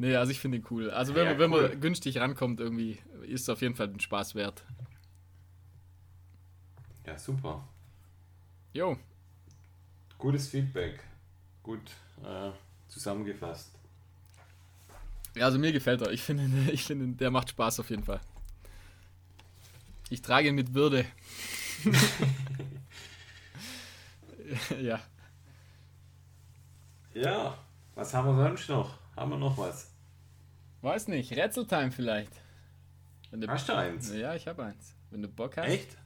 [0.00, 0.92] Nee, also ich finde ihn cool.
[0.92, 1.68] Also wenn, ja, man, wenn cool.
[1.70, 4.64] man günstig rankommt, irgendwie ist es auf jeden Fall den Spaß wert.
[7.04, 7.68] Ja, super.
[8.72, 8.96] Jo.
[10.16, 11.02] Gutes Feedback.
[11.64, 11.80] Gut.
[12.22, 12.52] Äh,
[12.88, 13.70] zusammengefasst.
[15.34, 16.10] Ja, also mir gefällt er.
[16.10, 18.20] Ich finde, ich finde, der macht Spaß auf jeden Fall.
[20.10, 21.04] Ich trage ihn mit Würde.
[24.80, 25.00] ja.
[27.14, 27.58] Ja,
[27.94, 28.94] was haben wir sonst noch?
[29.16, 29.90] Haben wir noch was?
[30.80, 32.32] Weiß nicht, Rätseltime vielleicht.
[33.46, 34.14] Hast du eins?
[34.14, 34.94] Ja, ich habe eins.
[35.10, 35.66] Wenn du Bock hast.
[35.66, 35.96] Echt?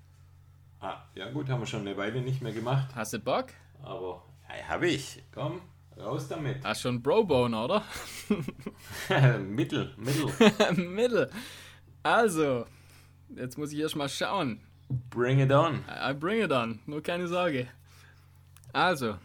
[0.81, 2.89] Ah, ja gut, haben wir schon eine Weile nicht mehr gemacht.
[2.95, 3.47] Hast du Bock?
[3.83, 5.23] Aber, ja, habe ich.
[5.33, 5.61] Komm,
[6.03, 6.65] raus damit.
[6.65, 7.83] Hast schon Bro-Bone, oder?
[9.41, 10.33] Mittel, Mittel.
[10.89, 11.31] Mittel.
[12.03, 12.67] Also,
[13.37, 14.61] jetzt muss ich erst mal schauen.
[15.11, 15.85] Bring it on.
[15.89, 17.69] I bring it on, nur keine Sorge.
[18.73, 19.17] Also,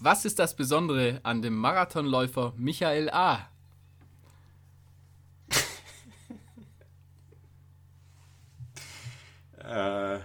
[0.00, 3.48] was ist das Besondere an dem Marathonläufer Michael A.?
[9.58, 10.20] äh,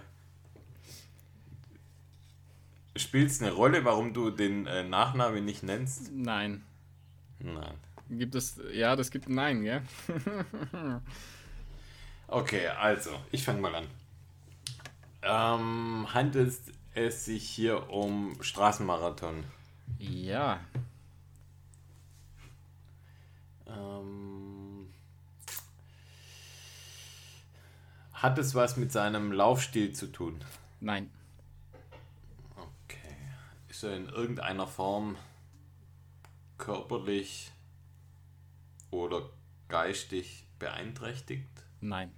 [2.96, 6.12] Spielt es eine Rolle, warum du den äh, Nachnamen nicht nennst?
[6.12, 6.62] Nein.
[7.40, 7.74] Nein.
[8.10, 9.82] Gibt es, ja, das gibt Nein, gell?
[12.28, 13.86] okay, also, ich fange mal an.
[15.22, 16.54] Ähm, handelt
[16.94, 19.42] es sich hier um Straßenmarathon?
[19.98, 20.60] Ja.
[23.66, 24.86] Ähm,
[28.12, 30.40] hat es was mit seinem Laufstil zu tun?
[30.80, 31.10] Nein.
[33.92, 35.16] In irgendeiner Form
[36.56, 37.52] körperlich
[38.90, 39.28] oder
[39.68, 41.48] geistig beeinträchtigt?
[41.80, 42.10] Nein.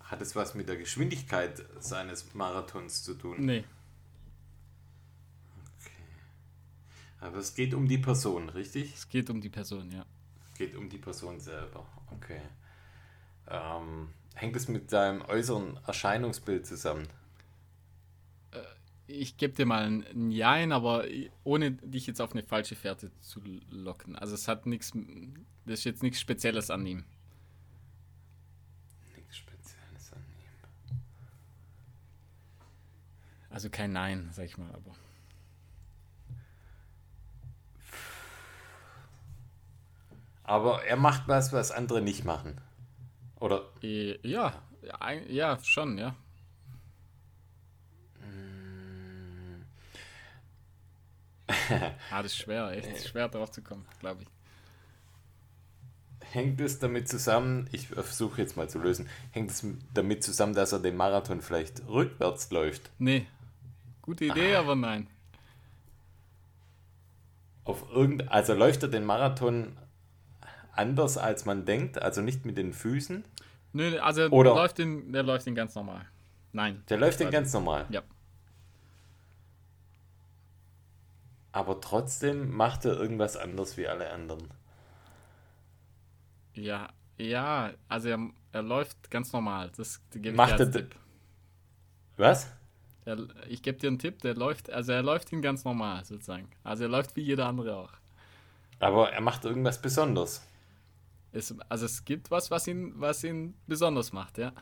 [0.00, 3.46] Hat es was mit der Geschwindigkeit seines Marathons zu tun?
[3.46, 3.64] Nee.
[5.78, 5.90] Okay.
[7.20, 8.92] Aber es geht um die Person, richtig?
[8.92, 10.04] Es geht um die Person, ja.
[10.52, 11.86] Es geht um die Person selber.
[12.10, 12.40] Okay.
[13.50, 17.08] Ähm, hängt es mit deinem äußeren Erscheinungsbild zusammen?
[18.52, 18.58] Äh,
[19.06, 21.04] ich gebe dir mal ein, ein Jein, aber
[21.44, 24.16] ohne dich jetzt auf eine falsche Fährte zu locken.
[24.16, 24.92] Also es hat nichts,
[25.66, 27.04] das ist jetzt nichts Spezielles an ihm.
[33.50, 34.94] Also kein Nein, sag ich mal, aber.
[40.44, 42.60] Aber er macht was, was andere nicht machen.
[43.40, 43.64] Oder?
[43.82, 44.62] Äh, ja,
[45.28, 46.14] ja, schon, ja.
[52.10, 54.28] ah, das ist schwer, echt schwer drauf zu kommen, glaube ich.
[56.32, 60.70] Hängt es damit zusammen, ich versuche jetzt mal zu lösen, hängt es damit zusammen, dass
[60.70, 62.88] er den Marathon vielleicht rückwärts läuft?
[62.98, 63.26] Nee,
[64.10, 64.60] Gute Idee, ah.
[64.60, 65.06] aber nein.
[67.64, 69.76] Auf irgend, also läuft er den Marathon
[70.72, 73.24] anders als man denkt, also nicht mit den Füßen?
[73.72, 76.06] Nö, also Oder läuft den, der läuft den ganz normal.
[76.52, 76.82] Nein.
[76.88, 77.86] Der läuft den ganz normal.
[77.90, 78.02] Ja.
[81.52, 84.48] Aber trotzdem macht er irgendwas anders wie alle anderen.
[86.54, 88.18] Ja, ja, also er,
[88.52, 89.70] er läuft ganz normal.
[89.76, 90.94] Das gebe ich macht er Tipp.
[92.16, 92.52] Was?
[93.06, 93.18] Der,
[93.48, 96.50] ich gebe dir einen Tipp, der läuft, also er läuft ihn ganz normal sozusagen.
[96.62, 97.92] Also er läuft wie jeder andere auch.
[98.78, 100.46] Aber er macht irgendwas Besonderes.
[101.32, 104.52] Es, also es gibt was, was ihn, was ihn besonders macht, ja.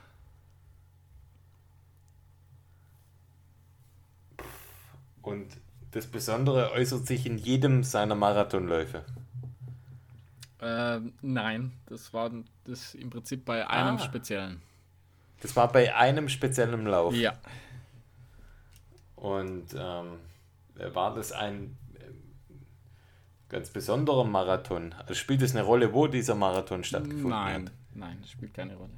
[5.22, 5.58] Und
[5.90, 9.04] das Besondere äußert sich in jedem seiner Marathonläufe.
[10.60, 12.30] Äh, nein, das war
[12.64, 13.98] das im Prinzip bei einem ah.
[13.98, 14.60] speziellen.
[15.40, 17.14] Das war bei einem speziellen Lauf.
[17.14, 17.34] Ja.
[19.16, 20.18] Und ähm,
[20.92, 21.76] war das ein
[23.48, 24.94] ganz besonderer Marathon?
[24.98, 27.72] Also spielt es eine Rolle, wo dieser Marathon stattgefunden nein, hat?
[27.94, 28.92] Nein, das spielt keine Rolle.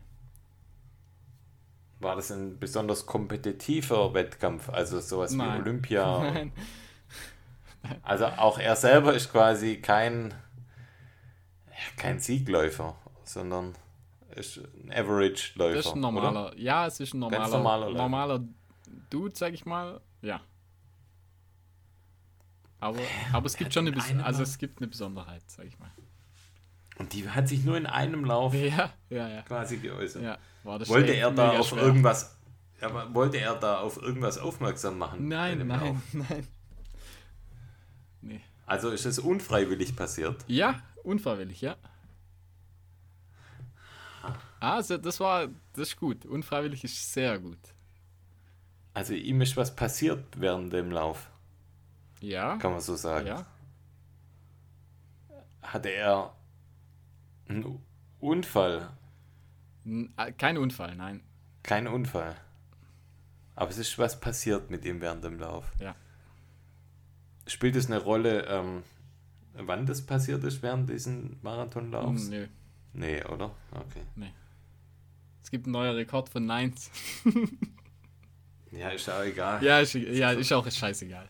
[2.01, 5.59] War das ein besonders kompetitiver Wettkampf, also sowas nein.
[5.59, 6.18] wie Olympia?
[6.32, 6.53] Nein.
[8.03, 10.34] Also auch er selber ist quasi kein,
[11.96, 12.94] kein Siegläufer,
[13.24, 13.74] sondern
[14.36, 15.76] ist ein Average-Läufer.
[15.76, 16.59] Das ist ein normaler, oder?
[16.59, 18.44] ja, es ist ein normaler, normaler, normaler
[19.09, 20.40] Dude, sag ich mal, ja.
[22.81, 22.99] Aber,
[23.33, 25.91] aber es gibt schon eine, Bes also es gibt eine Besonderheit, sag ich mal.
[26.99, 29.43] Und die hat sich nur in einem Lauf ja, ja, ja.
[29.43, 30.22] quasi geäußert.
[30.22, 31.83] Ja, wollte er da auf schwer.
[31.83, 32.37] irgendwas
[32.81, 35.28] aber wollte er da auf irgendwas aufmerksam machen?
[35.28, 35.97] Nein, nein, Lauf?
[36.12, 36.47] nein.
[38.22, 38.41] Nee.
[38.66, 40.45] Also ist es unfreiwillig passiert?
[40.47, 41.76] Ja, unfreiwillig, ja.
[44.61, 46.26] Ah, also das war, das ist gut.
[46.26, 47.59] Unfreiwillig ist sehr gut.
[48.93, 51.31] Also ihm ist was passiert während dem Lauf.
[52.21, 52.57] Ja.
[52.59, 53.27] Kann man so sagen.
[53.27, 53.47] Ja.
[55.62, 56.35] Hatte er
[57.49, 57.81] einen
[58.21, 58.91] Unfall?
[59.85, 61.23] Äh, kein Unfall, nein.
[61.62, 62.37] Kein Unfall.
[63.55, 65.73] Aber es ist was passiert mit ihm während dem Lauf.
[65.81, 65.95] Ja.
[67.47, 68.83] Spielt es eine Rolle, ähm,
[69.55, 72.29] wann das passiert ist während diesen Marathonlaufs?
[72.29, 72.47] Nö.
[72.93, 73.55] Nee, oder?
[73.73, 74.03] Okay.
[74.16, 74.33] Nee.
[75.43, 76.91] Es gibt einen neuen Rekord von Nines.
[78.71, 79.62] ja, ist auch egal.
[79.62, 81.29] Ja, ist, ja, ist auch scheißegal.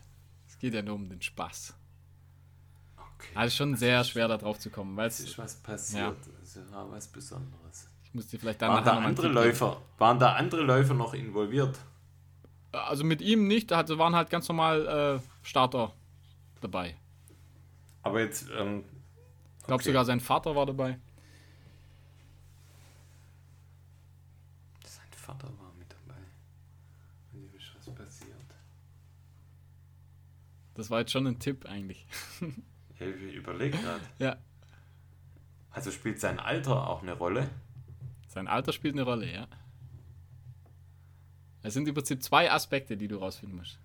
[0.61, 1.73] Geht ja nur um den Spaß.
[2.95, 3.31] Okay.
[3.33, 4.95] Also schon sehr schwer da drauf zu kommen.
[4.95, 6.03] Weil es ist was passiert.
[6.03, 6.33] Ja.
[6.39, 7.89] Das ist ja was Besonderes.
[8.03, 11.79] Ich muss dir vielleicht waren da andere Läufer, Waren da andere Läufer noch involviert?
[12.71, 15.93] Also mit ihm nicht, da waren halt ganz normal äh, Starter
[16.61, 16.95] dabei.
[18.03, 18.47] Aber jetzt.
[18.55, 18.83] Ähm,
[19.57, 19.85] ich glaube okay.
[19.85, 20.99] sogar sein Vater war dabei.
[24.85, 26.21] Sein Vater war mit dabei.
[27.33, 28.37] Und ist was passiert.
[30.73, 32.05] Das war jetzt schon ein Tipp eigentlich.
[32.99, 34.03] ich überlege gerade.
[34.19, 34.37] Ja.
[35.71, 37.49] Also spielt sein Alter auch eine Rolle?
[38.27, 39.47] Sein Alter spielt eine Rolle, ja.
[41.63, 43.79] Es sind im Prinzip zwei Aspekte, die du rausfinden musst.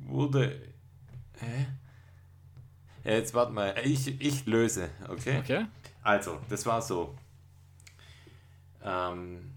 [0.00, 0.72] Wurde.
[1.38, 1.66] Hä?
[3.04, 3.74] Ja, jetzt warte mal.
[3.84, 5.38] Ich, ich löse, okay?
[5.38, 5.66] Okay.
[6.02, 7.16] Also, das war so.
[8.82, 9.55] Ähm,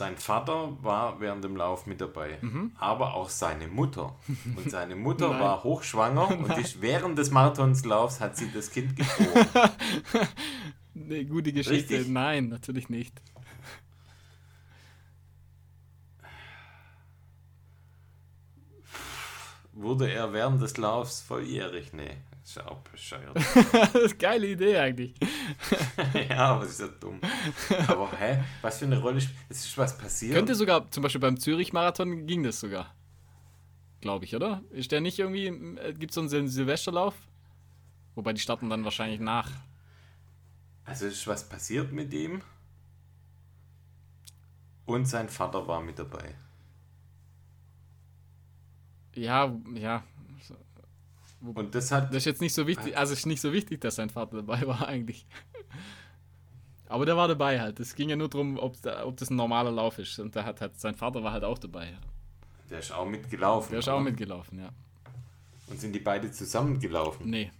[0.00, 2.72] sein Vater war während dem Lauf mit dabei, mhm.
[2.78, 4.16] aber auch seine Mutter.
[4.56, 9.70] Und seine Mutter war hochschwanger und ist während des Marathonslaufs hat sie das Kind geboren.
[10.94, 11.98] nee, gute Geschichte.
[11.98, 12.08] Richtig?
[12.08, 13.20] Nein, natürlich nicht.
[19.74, 21.92] Wurde er während des Laufs volljährig?
[21.92, 22.16] Nee.
[22.42, 23.36] Das ist auch bescheuert.
[23.36, 25.14] das ist eine geile Idee eigentlich.
[26.28, 27.20] ja, aber ist ja dumm.
[27.86, 28.42] Aber hä?
[28.62, 29.38] Was für eine Rolle spielt.
[29.48, 30.34] Es ist was passiert?
[30.34, 32.94] Könnte sogar, zum Beispiel beim Zürich-Marathon ging das sogar.
[34.00, 34.62] Glaube ich, oder?
[34.70, 35.46] Ist der nicht irgendwie.
[35.46, 37.14] Äh, Gibt es so einen Silvesterlauf?
[38.14, 39.50] Wobei die starten dann wahrscheinlich nach.
[40.84, 42.42] Also ist was passiert mit ihm?
[44.86, 46.34] Und sein Vater war mit dabei.
[49.14, 50.02] Ja, ja,
[51.42, 52.10] und das hat.
[52.10, 54.60] Das ist jetzt nicht so wichtig, also ist nicht so wichtig, dass sein Vater dabei
[54.66, 55.26] war eigentlich.
[56.88, 57.78] Aber der war dabei halt.
[57.78, 60.18] Es ging ja nur darum, ob, ob das ein normaler Lauf ist.
[60.18, 61.96] Und da hat halt, sein Vater war halt auch dabei.
[62.68, 63.70] Der ist auch mitgelaufen.
[63.70, 63.96] Der ist oder?
[63.96, 64.70] auch mitgelaufen, ja.
[65.68, 67.30] Und sind die beide zusammengelaufen?
[67.30, 67.52] Nee.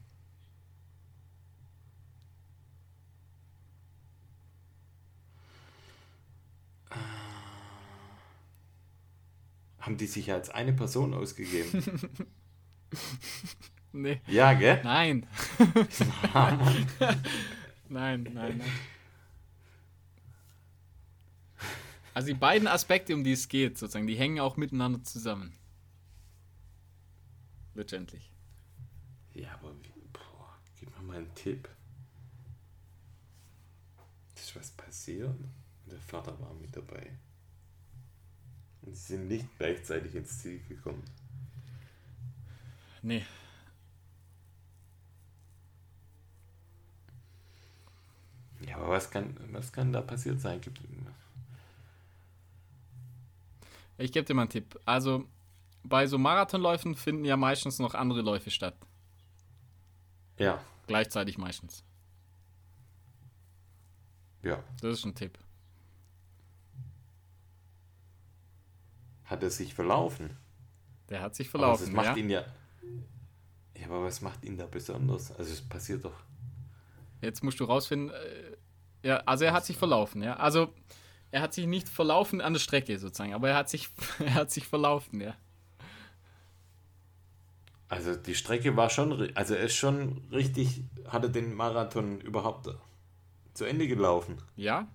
[9.79, 11.85] Haben die sich als eine Person ausgegeben?
[13.93, 14.21] nee.
[14.27, 14.83] Ja, gell?
[14.83, 15.27] Nein.
[17.89, 18.63] nein, nein, nein.
[22.13, 25.55] Also die beiden Aspekte, um die es geht, sozusagen, die hängen auch miteinander zusammen.
[27.75, 28.33] Letztendlich.
[29.33, 29.73] Ja, aber
[30.13, 31.69] boah, gib mir mal einen Tipp.
[34.35, 35.35] Ist was passiert?
[35.91, 37.11] Der Vater war mit dabei.
[38.83, 41.05] Und sie sind nicht gleichzeitig ins Ziel gekommen.
[43.03, 43.25] Nee.
[48.67, 50.61] Ja, aber was kann, was kann da passiert sein?
[50.61, 50.81] Gibt,
[53.97, 54.79] ich gebe dir mal einen Tipp.
[54.85, 55.27] Also,
[55.83, 58.77] bei so Marathonläufen finden ja meistens noch andere Läufe statt.
[60.39, 60.63] Ja.
[60.87, 61.85] Gleichzeitig meistens.
[64.43, 64.63] Ja.
[64.81, 65.39] Das ist ein Tipp.
[69.25, 70.37] Hat er sich verlaufen?
[71.09, 71.83] Der hat sich verlaufen.
[71.83, 72.23] Aber das macht ja.
[72.23, 72.45] ihn ja
[73.75, 75.33] ja, aber was macht ihn da besonders?
[75.33, 76.19] Also es passiert doch.
[77.23, 78.11] Jetzt musst du rausfinden.
[78.11, 78.57] Äh,
[79.09, 80.37] ja, also er hat sich verlaufen, ja.
[80.37, 80.73] Also
[81.31, 84.51] er hat sich nicht verlaufen an der Strecke sozusagen, aber er hat sich, er hat
[84.51, 85.35] sich verlaufen, ja.
[87.89, 92.69] Also die Strecke war schon, also er ist schon richtig, hatte den Marathon überhaupt
[93.55, 94.39] zu Ende gelaufen.
[94.55, 94.87] Ja.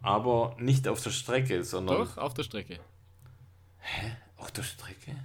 [0.00, 1.98] Aber nicht auf der Strecke, sondern.
[1.98, 2.80] Doch, auf der Strecke.
[3.78, 4.16] Hä?
[4.36, 5.16] Auf der Strecke?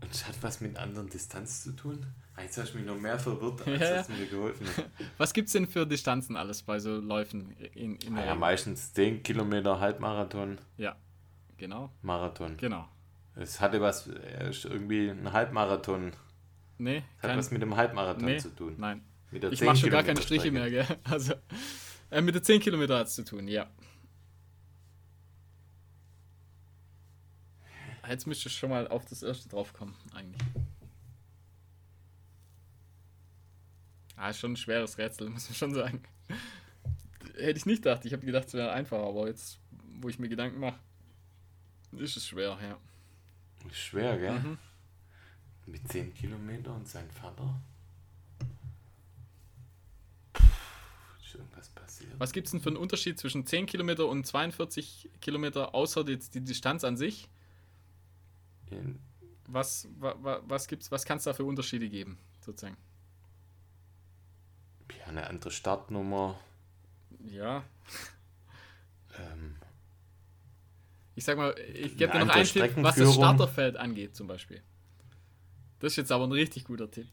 [0.00, 2.06] Und es hat was mit anderen Distanz zu tun?
[2.38, 3.96] Ah, jetzt hast du mich noch mehr verwirrt, als ja.
[3.96, 4.88] es mir geholfen hat.
[5.18, 7.50] Was gibt es denn für Distanzen alles bei so Läufen?
[7.74, 10.58] In, in ah, ja, meistens 10 Kilometer Halbmarathon.
[10.76, 10.94] Ja,
[11.56, 11.90] genau.
[12.02, 12.56] Marathon.
[12.56, 12.88] Genau.
[13.34, 16.12] Es hatte was, irgendwie ein Halbmarathon.
[16.78, 16.98] Nee.
[17.16, 18.76] Es hat kein, was mit dem Halbmarathon nee, zu tun.
[18.78, 19.02] Nein.
[19.32, 20.86] ich mache schon gar keine Striche mehr, gell?
[21.10, 21.34] Also,
[22.10, 23.66] äh, mit den 10 Kilometer hat es zu tun, ja.
[28.08, 30.42] Jetzt müsste ich schon mal auf das erste drauf kommen, eigentlich.
[34.16, 36.02] Ah, ist schon ein schweres Rätsel, muss man schon sagen.
[37.36, 38.04] Hätte ich nicht gedacht.
[38.04, 39.60] Ich habe gedacht, es wäre einfacher, aber jetzt,
[40.00, 40.78] wo ich mir Gedanken mache,
[41.92, 42.78] ist es schwer, ja.
[43.68, 44.38] Ist schwer, gell?
[44.38, 44.58] Mhm.
[45.66, 47.60] Mit 10 Kilometer und sein Vater?
[51.38, 52.12] Irgendwas passiert?
[52.18, 56.34] Was gibt es denn für einen Unterschied zwischen 10 Kilometer und 42 Kilometer, außer jetzt
[56.34, 57.28] die Distanz an sich?
[59.46, 62.76] Was, wa, wa, was, gibt's, was kann es da für Unterschiede geben, sozusagen?
[64.98, 66.38] ja, eine andere Startnummer.
[67.24, 67.64] Ja,
[69.18, 69.56] Ähm,
[71.14, 73.14] ich sag mal, ich gebe dir noch einen Tipp, was das.
[73.14, 74.62] Starterfeld angeht, zum Beispiel.
[75.80, 77.08] Das ist jetzt aber ein richtig guter Tipp.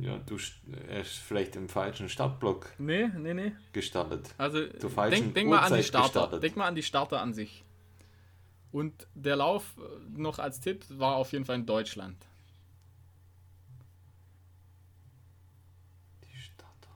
[0.00, 0.54] ja, du st-
[0.88, 3.52] er ist vielleicht im falschen Startblock Nee, nee, nee.
[3.72, 4.34] gestartet.
[4.36, 6.06] Also Zur falschen denk, denk mal an die Starter.
[6.08, 6.42] gestartet.
[6.42, 7.64] Denk mal an die Starter an sich.
[8.72, 12.16] Und der Lauf, äh, noch als Tipp, war auf jeden Fall in Deutschland.
[16.24, 16.90] Die Starter.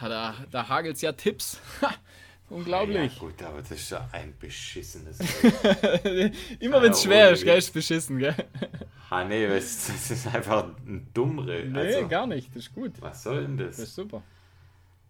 [0.00, 1.60] Ha, Da, da hagelt es ja Tipps.
[2.50, 3.14] Unglaublich.
[3.14, 5.18] Ja, gut, aber das ist ja ein beschissenes.
[6.58, 8.34] Immer wenn es Ja, schwer ist, gell, ist beschissen, gell?
[9.08, 11.64] ah, nee, das, das ist einfach ein Dummre.
[11.64, 12.48] Nee, also, gar nicht.
[12.50, 13.00] Das ist gut.
[13.00, 13.76] was soll denn das?
[13.76, 14.22] Das ist super.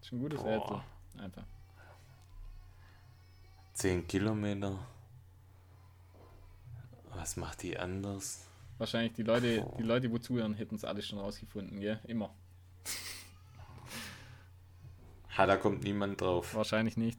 [0.01, 0.45] Das ist ein gutes.
[0.45, 0.80] Rätsel.
[1.18, 1.45] Einfach.
[3.74, 4.78] 10 Kilometer.
[7.14, 8.46] Was macht die anders?
[8.78, 12.00] Wahrscheinlich die Leute, die Leute, wo zuhören, hätten es alles schon rausgefunden, gell?
[12.06, 12.34] Immer.
[15.36, 16.54] Ha, da kommt niemand drauf.
[16.54, 17.18] Wahrscheinlich nicht.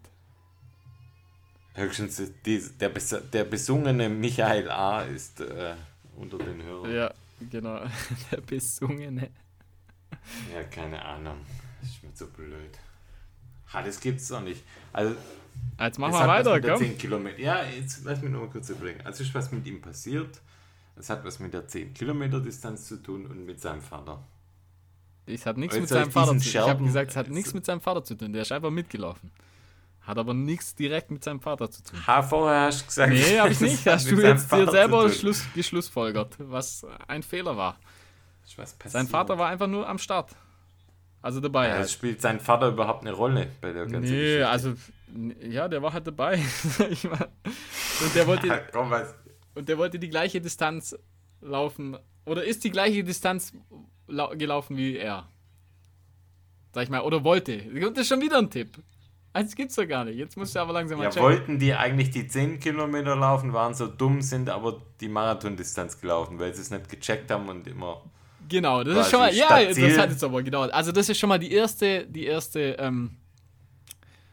[1.73, 5.03] Höchstens die, der, der besungene Michael A.
[5.03, 5.75] ist äh,
[6.17, 6.93] unter den Hörern.
[6.93, 7.13] Ja,
[7.49, 7.79] genau.
[8.31, 9.29] Der Besungene.
[10.53, 11.37] Ja, keine Ahnung.
[11.79, 12.77] Das ist mir zu blöd.
[13.73, 14.63] Ha, das gibt's doch nicht.
[14.91, 15.15] Also,
[15.79, 16.77] Jetzt machen es wir weiter, mit komm.
[16.77, 17.39] 10 Kilometer.
[17.39, 19.01] Ja, jetzt lass mich noch mal kurz überlegen.
[19.03, 20.41] Also ist was mit ihm passiert.
[20.95, 24.23] Es hat was mit der 10 Kilometer Distanz zu tun und mit seinem Vater.
[25.25, 26.47] Es hat nichts mit ich seinem Vater zu tun.
[26.47, 28.33] Ich habe gesagt, es hat nichts mit seinem Vater zu tun.
[28.33, 29.31] Der ist einfach mitgelaufen.
[30.01, 32.05] Hat aber nichts direkt mit seinem Vater zu tun.
[32.07, 33.13] Ha, vorher hast du gesagt.
[33.13, 33.85] Nee, habe ich nicht.
[33.87, 35.09] Hast du jetzt Vater dir selber.
[35.09, 37.77] Schluss, geschlussfolgert, was ein Fehler war.
[38.85, 40.35] Sein Vater war einfach nur am Start.
[41.21, 41.67] Also dabei.
[41.69, 41.89] Ja, halt.
[41.91, 44.49] spielt sein Vater überhaupt eine Rolle bei der ganzen Nee, Geschichte?
[44.49, 44.73] also
[45.49, 46.37] ja, der war halt dabei.
[46.79, 48.91] und der wollte Ha, komm,
[49.55, 50.95] und der wollte die gleiche Distanz
[51.41, 53.53] laufen oder ist die gleiche Distanz
[54.07, 55.27] lau gelaufen wie er.
[56.73, 57.57] Sag ich mal, oder wollte.
[57.57, 58.77] Das ist schon wieder ein Tipp.
[59.33, 60.17] Eins gibt's doch gar nicht.
[60.17, 61.23] Jetzt musst du aber langsam mal Ja, checken.
[61.23, 66.37] wollten die eigentlich die 10 Kilometer laufen, waren so dumm, sind aber die Marathondistanz gelaufen,
[66.39, 68.03] weil sie es nicht gecheckt haben und immer.
[68.49, 69.33] Genau, das ist schon mal.
[69.33, 69.89] Ja, Stadtziel.
[69.89, 70.73] das hat jetzt aber gedauert.
[70.73, 72.75] Also das ist schon mal die erste, die erste.
[72.79, 73.17] Ähm,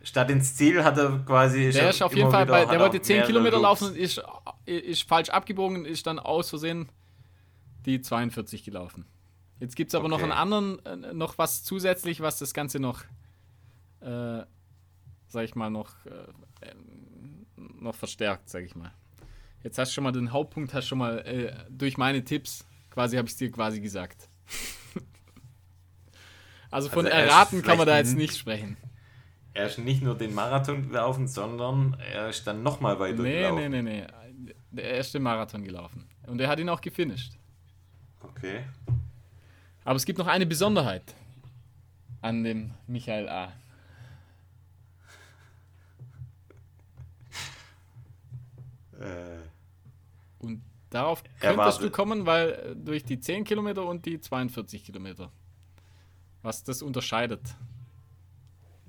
[0.09, 1.71] Statt ins Ziel hat er quasi.
[1.71, 2.65] der ist auf jeden Fall bei.
[2.65, 3.63] Der er wollte 10 mehrere Kilometer Loops.
[3.63, 4.23] laufen und ist,
[4.65, 6.89] ist falsch abgebogen, ist dann aus Versehen
[7.85, 9.05] die 42 gelaufen.
[9.61, 10.25] Jetzt gibt es aber noch Okay.
[10.31, 13.03] einen anderen, äh, noch was zusätzlich, was das Ganze noch,
[14.01, 14.43] äh,
[15.27, 16.73] sag ich mal, noch, äh,
[17.57, 18.93] noch verstärkt, sag ich mal.
[19.63, 23.17] Jetzt hast du schon mal den Hauptpunkt, hast schon mal äh, durch meine Tipps, quasi
[23.17, 24.29] habe ich es dir quasi gesagt.
[26.71, 28.77] also von Also er erraten kann man da jetzt nicht sprechen.
[29.59, 33.71] Er ist nicht nur den Marathon gelaufen, sondern er ist dann nochmal weiter Nee, gelaufen.
[33.73, 34.07] nee, nee,
[34.43, 34.55] nee.
[34.71, 36.07] Der erste Marathon gelaufen.
[36.29, 37.33] Und er hat ihn auch gefinisht.
[38.23, 38.63] Okay.
[39.85, 41.03] Aber es gibt noch eine Besonderheit
[42.21, 43.53] an dem Michael A.
[49.01, 49.39] Äh,
[50.39, 54.85] Und darauf Er könntest du kommen, weil äh, durch die 10 Kilometer und die 42
[54.85, 55.31] Kilometer.
[56.43, 57.43] Was das unterscheidet.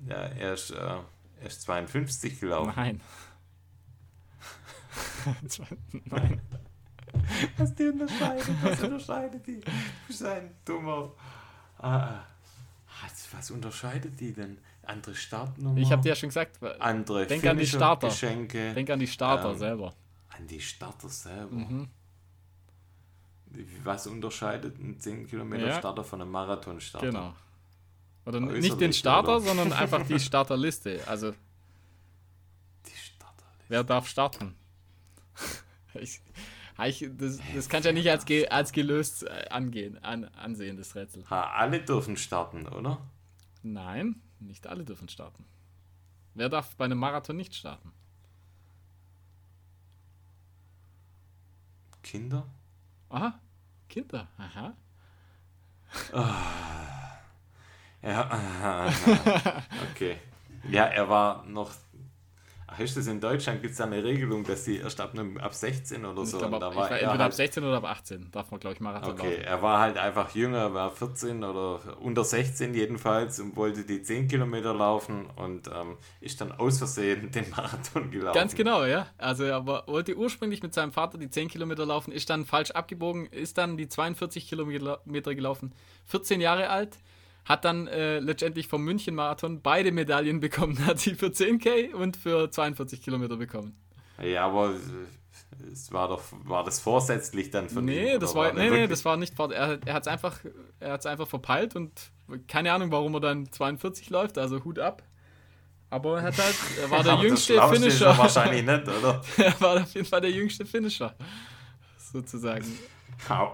[0.06, 2.72] Ja, er ist, äh, er ist 52 gelaufen.
[2.76, 3.00] Nein.
[6.04, 6.40] Nein.
[7.56, 9.60] Was die unterscheidet, was unterscheidet die?
[9.60, 9.70] Du
[10.06, 11.12] bist ein dummer.
[11.78, 12.20] Ah,
[13.02, 14.58] was, was unterscheidet die denn?
[14.82, 15.78] Andere Startnummer?
[15.78, 18.08] Ich habe dir ja schon gesagt, andere Denk an die Starter.
[18.08, 18.74] Geschenke.
[18.74, 19.94] denk an die Starter Ähm, selber.
[20.30, 21.54] An die Starter selber.
[21.54, 21.88] Mhm.
[23.84, 25.78] Was unterscheidet ein 10 Kilometer Ja.
[25.78, 27.06] Starter von einem Marathon-Starter?
[27.06, 27.34] Genau.
[28.26, 29.40] Oder Äußerlich, nicht den Starter, oder?
[29.40, 31.00] sondern einfach die Starterliste.
[31.06, 31.32] Also,
[32.86, 33.44] Die Starter.
[33.68, 34.54] wer darf starten?
[35.94, 36.20] Ich,
[36.84, 40.94] ich, das, das kannst ja nicht als, ge, als gelöst äh, angehen, an, ansehen, das
[40.94, 41.28] Rätsel.
[41.28, 42.98] Ha, alle dürfen starten, oder?
[43.64, 45.44] Nein, nicht alle dürfen starten.
[46.34, 47.90] Wer darf bei einem Marathon nicht starten?
[52.04, 52.46] Kinder?
[53.08, 53.38] Aha,
[53.88, 54.28] Kinder.
[54.38, 54.74] Aha.
[58.02, 58.88] Ja,
[59.92, 60.16] okay.
[60.70, 61.70] Ja, er war noch.
[62.72, 63.62] Ach, ist das in Deutschland?
[63.62, 66.38] Gibt es da eine Regelung, dass die erst ab, ab 16 oder Ich so?
[66.38, 68.60] und da ab- ich war er entweder ab halt, 16 oder ab 18 darf man,
[68.60, 69.44] glaube ich, Marathon Okay, laufen.
[69.44, 74.28] er war halt einfach jünger, war 14 oder unter 16 jedenfalls und wollte die 10
[74.28, 78.38] Kilometer laufen und ähm, ist dann aus Versehen den Marathon gelaufen.
[78.38, 79.08] Ganz genau, ja.
[79.18, 83.26] Also er wollte ursprünglich mit seinem Vater die 10 Kilometer laufen, ist dann falsch abgebogen,
[83.26, 85.72] ist dann die 42 Kilometer gelaufen,
[86.06, 86.98] 14 Jahre alt,
[87.50, 90.78] hat dann äh, letztendlich vom München-Marathon beide Medaillen bekommen.
[90.86, 93.76] Hat sie für 10k und für 42 Kilometer bekommen.
[94.22, 94.74] Ja, aber
[95.72, 98.86] es war doch war das vorsätzlich dann von nee, ihm, das war, war nee, nee,
[98.86, 100.38] das war nicht er, er hat es einfach
[100.78, 101.90] er hat's einfach verpeilt und
[102.46, 105.02] keine Ahnung, warum er dann 42 läuft, also Hut ab.
[105.88, 108.16] Aber er hat halt er war der jüngste Finisher.
[108.16, 109.22] wahrscheinlich nicht, oder?
[109.38, 111.16] er war auf jeden Fall der jüngste Finisher
[112.12, 112.64] sozusagen.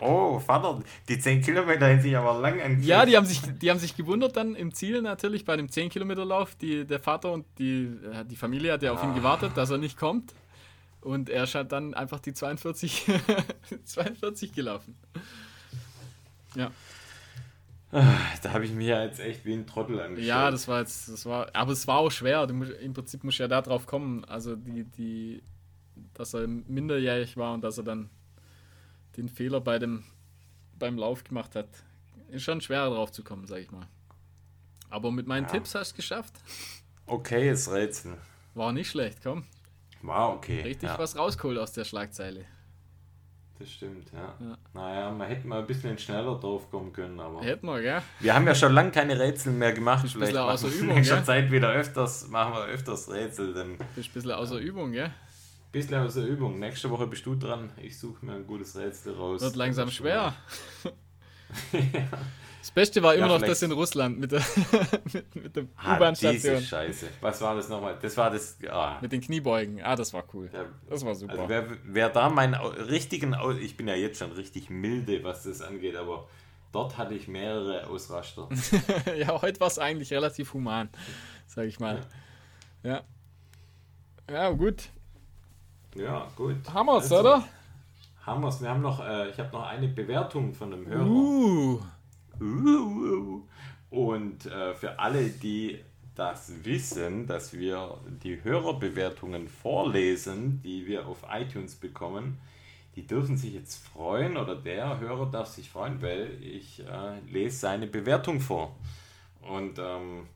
[0.00, 2.88] Oh, Vater, die 10 Kilometer hätten sich aber lang entwickelt.
[2.88, 5.90] Ja, die haben, sich, die haben sich gewundert dann im Ziel natürlich bei dem 10
[5.90, 6.54] Kilometer Lauf.
[6.54, 9.14] Die, der Vater und die, äh, die Familie hat ja auf ihn ah.
[9.14, 10.34] gewartet, dass er nicht kommt.
[11.00, 13.06] Und er ist dann einfach die 42,
[13.84, 14.96] 42 gelaufen.
[16.54, 16.70] Ja.
[17.92, 20.26] Da habe ich mir ja jetzt echt wie ein Trottel angeschaut.
[20.26, 22.52] Ja, das war jetzt, das war, aber es war auch schwer.
[22.52, 25.42] Musst, Im Prinzip musst du ja da drauf kommen, also die, die,
[26.12, 28.10] dass er minderjährig war und dass er dann
[29.16, 30.04] den Fehler bei dem,
[30.78, 31.68] beim Lauf gemacht hat.
[32.28, 33.86] Ist schon schwerer drauf zu kommen, sag ich mal.
[34.90, 35.50] Aber mit meinen ja.
[35.50, 36.34] Tipps hast du es geschafft.
[37.06, 38.16] Okay, jetzt Rätsel.
[38.54, 39.44] War nicht schlecht, komm.
[40.02, 40.62] War okay.
[40.62, 40.98] Richtig ja.
[40.98, 42.44] was rausgeholt aus der Schlagzeile.
[43.58, 44.34] Das stimmt, ja.
[44.38, 44.58] ja.
[44.74, 47.42] Naja, man hätte mal ein bisschen schneller drauf kommen können, aber.
[47.42, 48.02] Hätten wir, gell?
[48.20, 50.06] Wir haben ja schon lange keine Rätsel mehr gemacht.
[50.06, 53.54] Vielleicht machen außer Übung, schon Zeit wieder öfters, machen wir öfters Rätsel.
[53.54, 55.10] Dann, Bist ein bisschen außer Übung, gell?
[55.76, 56.58] Bisschen aus der Übung.
[56.58, 57.70] Nächste Woche bist du dran.
[57.76, 59.42] Ich suche mir ein gutes Rätsel raus.
[59.42, 60.34] Wird langsam schwer.
[60.82, 61.80] ja.
[62.60, 64.42] Das Beste war immer ja, noch das in Russland mit der,
[65.12, 66.60] mit, mit der ah, U-Bahn-Station.
[66.60, 67.08] Scheiße.
[67.20, 67.96] Was war das nochmal?
[68.02, 68.58] Das war das.
[68.68, 68.98] Ah.
[69.00, 69.80] Mit den Kniebeugen.
[69.82, 70.50] Ah, das war cool.
[70.52, 71.34] Ja, das war super.
[71.34, 73.36] Also wer, wer da meinen richtigen.
[73.60, 76.26] Ich bin ja jetzt schon richtig milde, was das angeht, aber
[76.72, 78.48] dort hatte ich mehrere Ausraster.
[79.16, 80.88] ja, heute war es eigentlich relativ human,
[81.46, 82.00] sag ich mal.
[82.82, 83.02] Ja.
[84.28, 84.88] Ja, gut.
[85.96, 86.56] Ja, gut.
[86.72, 87.44] Hammers, also, oder?
[88.24, 88.60] Hammers.
[88.60, 91.06] Wir haben noch, äh, ich habe noch eine Bewertung von einem Hörer.
[91.06, 91.80] Uh.
[92.40, 93.42] Uh.
[93.90, 95.78] Und äh, für alle, die
[96.14, 102.38] das wissen, dass wir die Hörerbewertungen vorlesen, die wir auf iTunes bekommen,
[102.94, 107.58] die dürfen sich jetzt freuen oder der Hörer darf sich freuen, weil ich äh, lese
[107.58, 108.74] seine Bewertung vor.
[109.42, 110.26] Und ähm,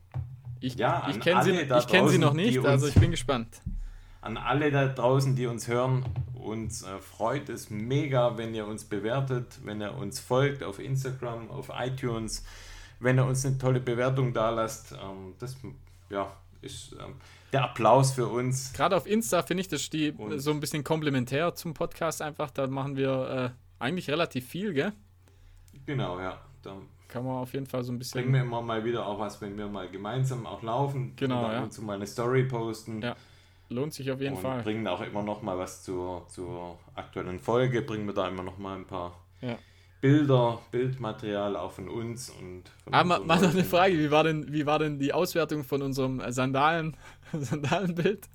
[0.59, 3.61] ich, ja, ich kenne sie, kenn sie noch nicht, also ich bin gespannt
[4.21, 6.05] an alle da draußen, die uns hören.
[6.35, 11.49] Uns äh, freut es mega, wenn ihr uns bewertet, wenn ihr uns folgt auf Instagram,
[11.51, 12.45] auf iTunes,
[12.99, 14.93] wenn ihr uns eine tolle Bewertung da lasst.
[14.93, 15.57] Ähm, das
[16.09, 17.15] ja, ist ähm,
[17.51, 18.73] der Applaus für uns.
[18.73, 22.51] Gerade auf Insta finde ich das die, so ein bisschen komplementär zum Podcast einfach.
[22.51, 24.93] Da machen wir äh, eigentlich relativ viel, gell?
[25.85, 26.39] Genau, ja.
[26.61, 28.21] Da kann man auf jeden Fall so ein bisschen.
[28.21, 31.13] Bringen wir immer mal wieder auch was, wenn wir mal gemeinsam auch laufen.
[31.15, 31.45] Genau.
[31.61, 31.83] Und ja.
[31.83, 33.01] mal eine Story posten.
[33.01, 33.15] Ja
[33.71, 34.61] lohnt sich auf jeden und Fall.
[34.61, 38.57] bringen auch immer noch mal was zur, zur aktuellen Folge, bringen wir da immer noch
[38.57, 39.57] mal ein paar ja.
[40.01, 44.51] Bilder, Bildmaterial auch von uns und von Aber mal noch eine Frage, wie war denn,
[44.51, 46.97] wie war denn die Auswertung von unserem Sandalen,
[47.33, 48.27] Sandalenbild?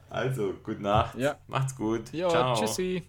[0.09, 1.15] also, gute Nacht.
[1.17, 1.37] Ja.
[1.47, 2.11] Macht's gut.
[2.13, 2.55] Jo, Ciao.
[2.55, 3.03] Tschüssi.